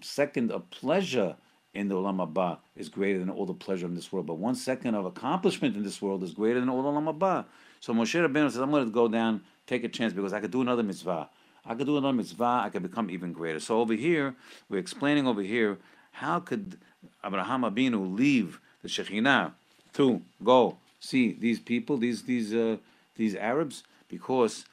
[0.00, 1.36] second of pleasure
[1.72, 4.26] in the Olam Haba is greater than all the pleasure in this world.
[4.26, 7.46] But one second of accomplishment in this world is greater than all the Olam Haba.
[7.80, 10.50] So Moshe Rabbeinu says, I'm going to go down, take a chance because I could
[10.50, 11.28] do another mitzvah.
[11.66, 13.60] I could do another mitzvah, I could become even greater.
[13.60, 14.34] So over here,
[14.68, 15.78] we're explaining over here,
[16.12, 16.78] how could
[17.24, 19.52] Abraham Abinu leave the Shekhinah
[19.94, 22.76] to go see these people, these these uh,
[23.16, 24.64] these Arabs, because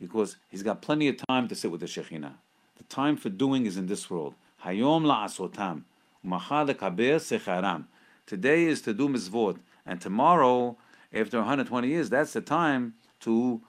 [0.00, 2.34] because he's got plenty of time to sit with the Shekhinah.
[2.78, 4.34] The time for doing is in this world.
[4.64, 5.82] Hayom la'asotam,
[6.24, 7.84] secharam.
[8.26, 10.76] Today is to do mitzvot, and tomorrow,
[11.12, 13.60] after 120 years, that's the time to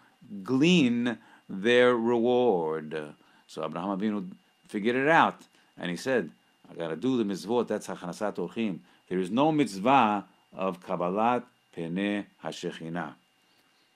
[0.44, 1.18] glean
[1.52, 3.14] their reward.
[3.48, 4.30] So Abraham Avinu
[4.68, 5.42] figured it out,
[5.78, 6.32] and he said,
[6.70, 8.80] I got to do the mitzvot, that's Hachanasat Orchim.
[9.10, 10.26] There is no mitzvah
[10.56, 11.44] of Kabbalat
[11.76, 13.14] Pene HaShekhinah.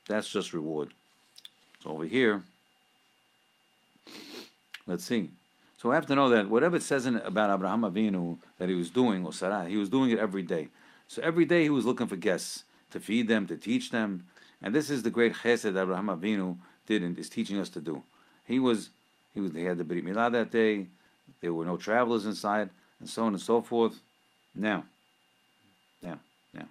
[0.07, 0.89] That's just reward.
[1.81, 2.43] So over here,
[4.85, 5.29] let's see.
[5.77, 8.75] So we have to know that whatever it says in, about Abraham Avinu that he
[8.75, 10.67] was doing, or Sarah, he was doing it every day.
[11.07, 14.25] So every day he was looking for guests to feed them, to teach them.
[14.61, 18.03] And this is the great chesed Abraham Avinu did and is teaching us to do.
[18.45, 18.89] He was,
[19.33, 20.87] he was, he had the Brit Milah that day.
[21.41, 22.69] There were no travelers inside,
[22.99, 23.99] and so on and so forth.
[24.53, 24.85] Now,
[26.01, 26.19] now,
[26.53, 26.67] now,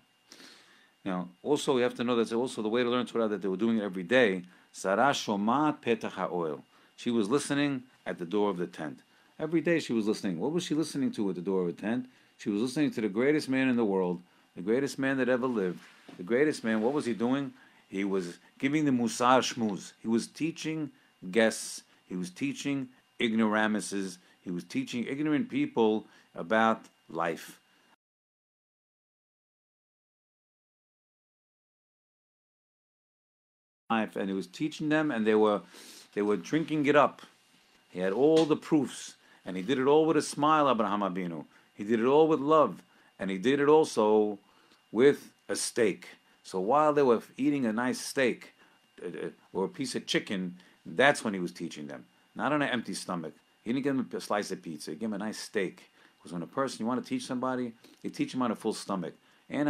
[1.05, 1.29] now.
[1.43, 3.57] Also, we have to know that's also the way to learn Torah that they were
[3.57, 4.43] doing it every day.
[4.73, 6.63] Sarah shomat petach ohel.
[6.97, 9.01] She was listening at the door of the tent.
[9.39, 10.39] Every day she was listening.
[10.39, 12.07] What was she listening to at the door of a tent?
[12.39, 14.23] She was listening to the greatest man in the world,
[14.55, 15.81] the greatest man that ever lived.
[16.17, 17.53] The greatest man, what was he doing?
[17.95, 19.93] He was giving the Musar Shmuz.
[20.01, 20.91] He was teaching
[21.31, 22.89] guests, he was teaching
[23.21, 27.61] ignoramuses, he was teaching ignorant people about life.
[33.89, 35.61] Life, And he was teaching them, and they were
[36.15, 37.23] they were drinking it up.
[37.91, 39.15] He had all the proofs,
[39.47, 41.45] and he did it all with a smile, Abraham Abinu.
[41.73, 42.83] He did it all with love,
[43.21, 44.41] and he did it also
[44.91, 46.09] with a steak.
[46.45, 48.55] So while they were eating a nice steak
[49.03, 52.05] uh, uh, or a piece of chicken, that's when he was teaching them.
[52.37, 53.33] Not on an empty stomach.
[53.65, 54.93] He didn't give them a slice of pizza.
[54.93, 55.91] He gave them a nice steak.
[56.19, 57.73] Because when a person, you want to teach somebody,
[58.03, 59.15] you teach them on a full stomach.
[59.49, 59.65] You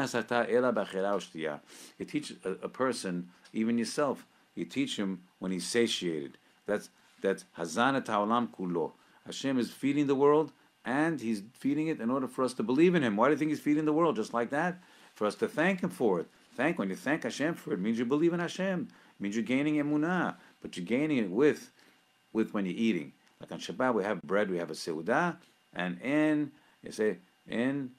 [2.06, 6.38] teach a, a person, even yourself, you teach him when he's satiated.
[6.66, 8.92] That's that's Hazanat Ha'olam Kulo.
[9.26, 10.52] Hashem is feeding the world,
[10.84, 13.16] and He's feeding it in order for us to believe in Him.
[13.16, 14.16] Why do you think He's feeding the world?
[14.16, 14.82] Just like that,
[15.14, 16.28] for us to thank Him for it.
[16.56, 18.88] Thank when you thank Hashem for it, it means you believe in Hashem.
[18.90, 21.70] It means you're gaining emunah, but you're gaining it with,
[22.32, 23.12] with when you're eating.
[23.40, 25.36] Like on Shabbat, we have bread, we have a seudah,
[25.74, 26.52] and in
[26.82, 27.90] you say in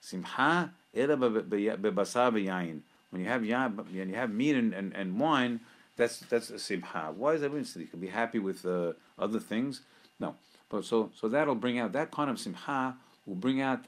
[0.00, 2.80] simcha ela bebasar v'yayin.
[3.10, 5.60] When you have when you have meat and, and, and wine,
[5.96, 7.12] that's that's a simcha.
[7.14, 7.52] Why is that?
[7.52, 9.82] You can be happy with uh, other things.
[10.18, 10.36] No,
[10.68, 12.96] but so so that'll bring out that kind of simcha
[13.26, 13.84] will bring out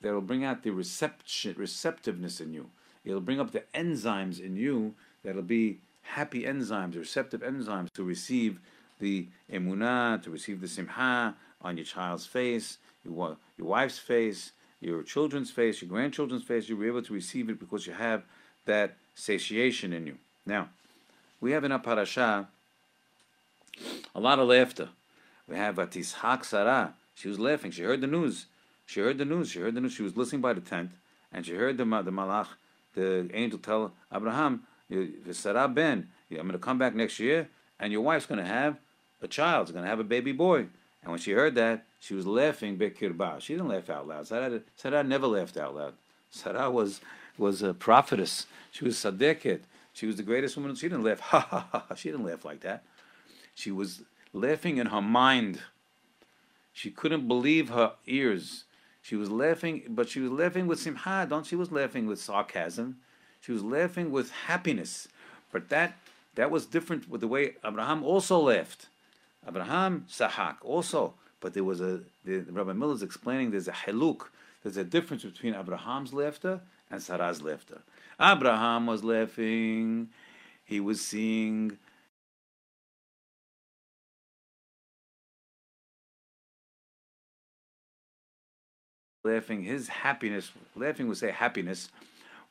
[0.00, 2.70] that'll bring out the reception receptiveness in you.
[3.04, 4.94] It'll bring up the enzymes in you
[5.24, 8.60] that'll be happy enzymes, receptive enzymes to receive
[9.00, 15.50] the emunah, to receive the simha on your child's face, your, wife's face, your children's
[15.50, 16.68] face, your grandchildren's face.
[16.68, 18.22] You'll be able to receive it because you have
[18.66, 20.18] that satiation in you.
[20.46, 20.68] Now,
[21.40, 22.48] we have in our parasha
[24.14, 24.88] a lot of laughter.
[25.48, 26.94] We have Atishak Sarah.
[27.14, 27.70] She was laughing.
[27.70, 28.46] She heard the news.
[28.86, 29.50] She heard the news.
[29.50, 29.92] She heard the news.
[29.92, 30.90] She was listening by the tent,
[31.32, 32.48] and she heard the the malach,
[32.94, 34.64] the angel, tell Abraham,
[35.32, 38.78] Sarah ben, I'm going to come back next year, and your wife's going to have
[39.20, 39.68] a child.
[39.68, 40.66] She's going to have a baby boy.
[41.02, 43.40] And when she heard that, she was laughing bekirba.
[43.40, 44.26] She didn't laugh out loud.
[44.26, 45.94] Sarah, Sarah never laughed out loud.
[46.30, 47.00] Sarah was
[47.38, 48.46] was a prophetess.
[48.70, 49.60] She was sadeket.
[49.92, 50.74] She was the greatest woman.
[50.74, 51.94] She didn't laugh, ha ha ha.
[51.94, 52.82] She didn't laugh like that.
[53.54, 55.60] She was laughing in her mind.
[56.72, 58.64] She couldn't believe her ears.
[59.02, 61.26] She was laughing, but she was laughing with simha.
[61.28, 62.98] Don't she was laughing with sarcasm.
[63.40, 65.08] She was laughing with happiness.
[65.50, 65.98] But that
[66.36, 68.86] that was different with the way Abraham also laughed.
[69.46, 74.30] Abraham sahak also, but there was a the, Rabbi Miller is explaining there's a haluk.
[74.62, 77.82] There's a difference between Abraham's laughter and Sarah's laughter.
[78.20, 80.10] Abraham was laughing.
[80.64, 81.78] He was seeing
[89.24, 89.62] laughing.
[89.62, 91.88] His happiness, laughing would say happiness,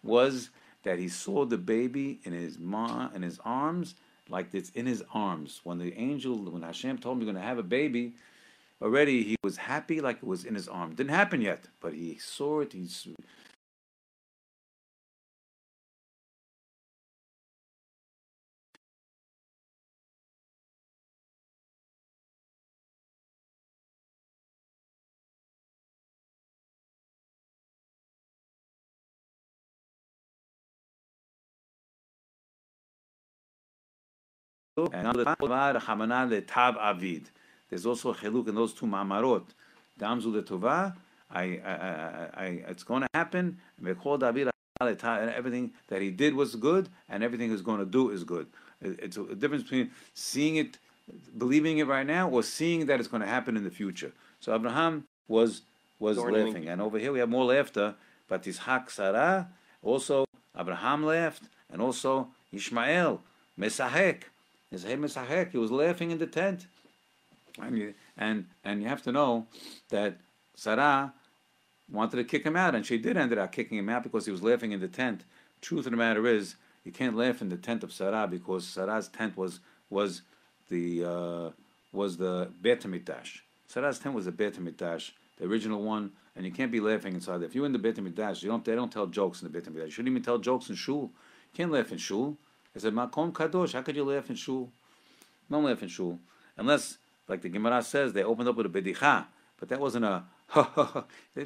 [0.04, 0.50] was
[0.84, 3.96] that he saw the baby in his ma in his arms,
[4.30, 5.62] like it's in his arms.
[5.64, 8.14] When the angel, when Hashem told him you're going to have a baby,
[8.82, 10.96] already he was happy like it was in his arms.
[10.96, 12.74] Didn't happen yet, but he saw it.
[12.74, 12.88] He
[34.94, 35.08] and
[36.80, 37.30] avid.
[37.70, 39.46] There's also a chiluk in those two ma'amarot.
[40.00, 40.96] Gam zu letova,
[41.30, 43.60] I, I, I, it's going to happen.
[43.78, 48.48] And everything that he did was good, and everything he's going to do is good.
[48.82, 50.80] It's a difference between seeing it,
[51.38, 54.12] believing it right now, or seeing that it's going to happen in the future.
[54.40, 55.62] So Abraham was
[56.00, 57.94] was laughing, and over here we have more laughter.
[58.28, 59.50] But Ishak Sarah
[59.84, 60.26] also
[60.58, 63.22] Abraham laughed, and also Ishmael
[63.60, 64.24] Mesahek
[64.72, 66.68] He was laughing in the tent.
[67.62, 69.48] And you, and, and you have to know
[69.90, 70.18] that
[70.56, 71.14] Sarah
[71.92, 74.32] wanted to kick him out, and she did end up kicking him out because he
[74.32, 75.26] was laughing in the tent.
[75.62, 76.56] Truth of the matter is,
[76.86, 79.60] you can't laugh in the tent of Sarah because Sarah's tent was
[79.90, 80.22] was
[80.70, 81.50] the uh,
[81.92, 83.42] was the Beit Hamikdash.
[83.68, 87.44] Sarah's tent was the Beit Hamikdash, the original one, and you can't be laughing inside.
[87.44, 89.66] If you're in the Beit Hamikdash, you don't they don't tell jokes in the Beit
[89.66, 89.86] Hamikdash.
[89.86, 91.12] You shouldn't even tell jokes in shul.
[91.54, 92.38] You can't laugh in shul.
[92.74, 93.74] It's said, makom kadosh.
[93.74, 94.72] How could you laugh in shul?
[95.50, 96.20] Don't laugh in shul
[96.58, 96.98] unless,
[97.28, 99.26] like the Gemara says, they opened up with a bedicha,
[99.60, 100.24] but that wasn't a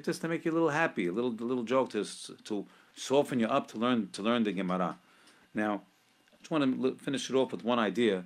[0.01, 2.05] just to make you a little happy, a little a little joke to
[2.45, 2.65] to
[2.95, 4.97] soften you up to learn to learn the Gemara.
[5.53, 5.81] Now,
[6.33, 8.23] I just want to finish it off with one idea,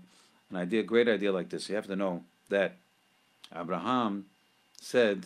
[0.49, 1.69] an idea, great idea like this.
[1.69, 2.77] You have to know that
[3.53, 4.25] Abraham
[4.79, 5.25] said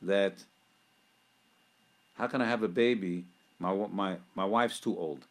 [0.00, 0.44] that
[2.14, 3.24] how can I have a baby?
[3.58, 5.24] My my my wife's too old.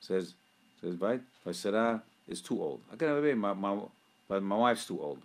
[0.00, 0.34] Says
[0.80, 1.20] says right?
[1.52, 2.80] Sarah is too old.
[2.92, 3.34] I can have a baby?
[3.34, 3.78] My my
[4.28, 5.22] but my wife's too old.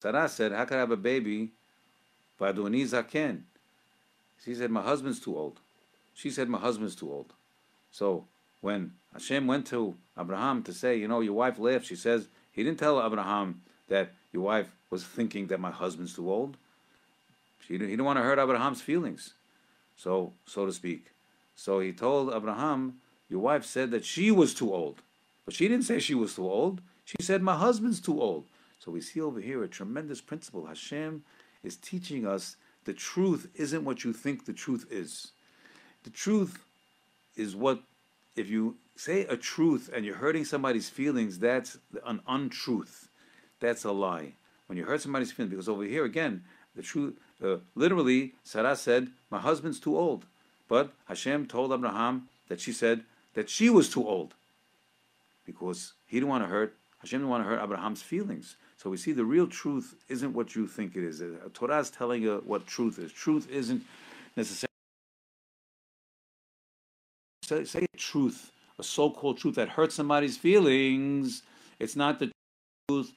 [0.00, 1.50] Sarah said, How can I have a baby?
[2.40, 3.42] Vaduni Zaken.
[4.44, 5.60] She said, My husband's too old.
[6.14, 7.32] She said, My husband's too old.
[7.90, 8.24] So
[8.60, 12.62] when Hashem went to Abraham to say, You know, your wife left, she says, He
[12.62, 16.56] didn't tell Abraham that your wife was thinking that my husband's too old.
[17.66, 19.34] She he didn't want to hurt Abraham's feelings,
[19.96, 21.06] so so to speak.
[21.60, 25.02] So he told Abraham, Your wife said that she was too old.
[25.44, 26.80] But she didn't say she was too old.
[27.04, 28.46] She said, My husband's too old.
[28.78, 30.64] So we see over here a tremendous principle.
[30.64, 31.22] Hashem
[31.62, 32.56] is teaching us
[32.86, 35.32] the truth isn't what you think the truth is.
[36.02, 36.64] The truth
[37.36, 37.82] is what,
[38.36, 43.10] if you say a truth and you're hurting somebody's feelings, that's an untruth.
[43.60, 44.32] That's a lie.
[44.64, 46.42] When you hurt somebody's feelings, because over here again,
[46.74, 50.24] the truth, uh, literally, Sarah said, My husband's too old.
[50.70, 53.02] But Hashem told Abraham that she said
[53.34, 54.34] that she was too old
[55.44, 58.56] because he didn't want to hurt, Hashem didn't want to hurt Abraham's feelings.
[58.76, 61.22] So we see the real truth isn't what you think it is.
[61.54, 63.12] Torah is telling you what truth is.
[63.12, 63.82] Truth isn't
[64.36, 64.68] necessarily
[67.42, 71.42] say, say a truth, a so-called truth that hurts somebody's feelings.
[71.80, 72.30] It's not the
[72.88, 73.12] truth.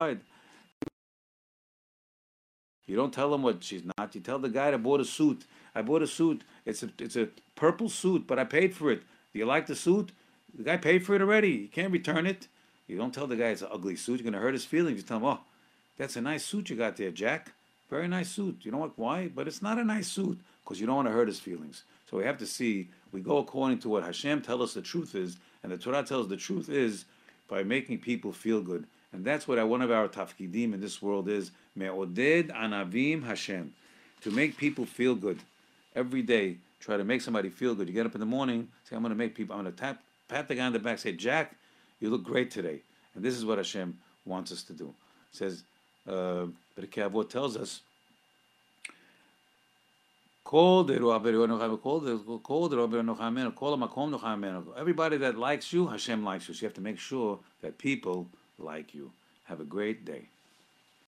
[0.00, 0.18] You
[2.94, 4.14] don't tell them what she's not.
[4.14, 5.44] You tell the guy I bought a suit.
[5.74, 6.44] I bought a suit.
[6.64, 9.00] It's a it's a purple suit, but I paid for it.
[9.32, 10.12] Do you like the suit?
[10.54, 11.50] The guy paid for it already.
[11.50, 12.48] You can't return it.
[12.86, 14.20] You don't tell the guy it's an ugly suit.
[14.20, 14.98] You're gonna hurt his feelings.
[14.98, 15.40] You tell him, oh,
[15.96, 17.52] that's a nice suit you got there, Jack.
[17.88, 18.60] Very nice suit.
[18.62, 18.98] You know what?
[18.98, 19.28] Why?
[19.28, 21.84] But it's not a nice suit because you don't want to hurt his feelings.
[22.10, 22.90] So we have to see.
[23.12, 26.28] We go according to what Hashem tells us the truth is, and the Torah tells
[26.28, 27.06] the truth is
[27.48, 28.86] by making people feel good.
[29.16, 31.50] And that's what one of our tafkidim in this world is.
[31.74, 33.72] Me'oded anavim Hashem.
[34.22, 35.38] To make people feel good.
[35.94, 37.88] Every day, try to make somebody feel good.
[37.88, 39.78] You get up in the morning, say, I'm going to make people, I'm going to
[39.78, 41.56] tap, pat the guy on the back, say, Jack,
[41.98, 42.80] you look great today.
[43.14, 43.96] And this is what Hashem
[44.26, 44.92] wants us to do.
[45.32, 45.62] It says,
[46.06, 46.46] uh,
[46.78, 47.80] Avot tells us,
[50.48, 50.98] Everybody
[55.16, 56.54] that likes you, Hashem likes you.
[56.54, 58.28] So you have to make sure that people
[58.58, 59.12] like you.
[59.44, 60.28] Have a great day.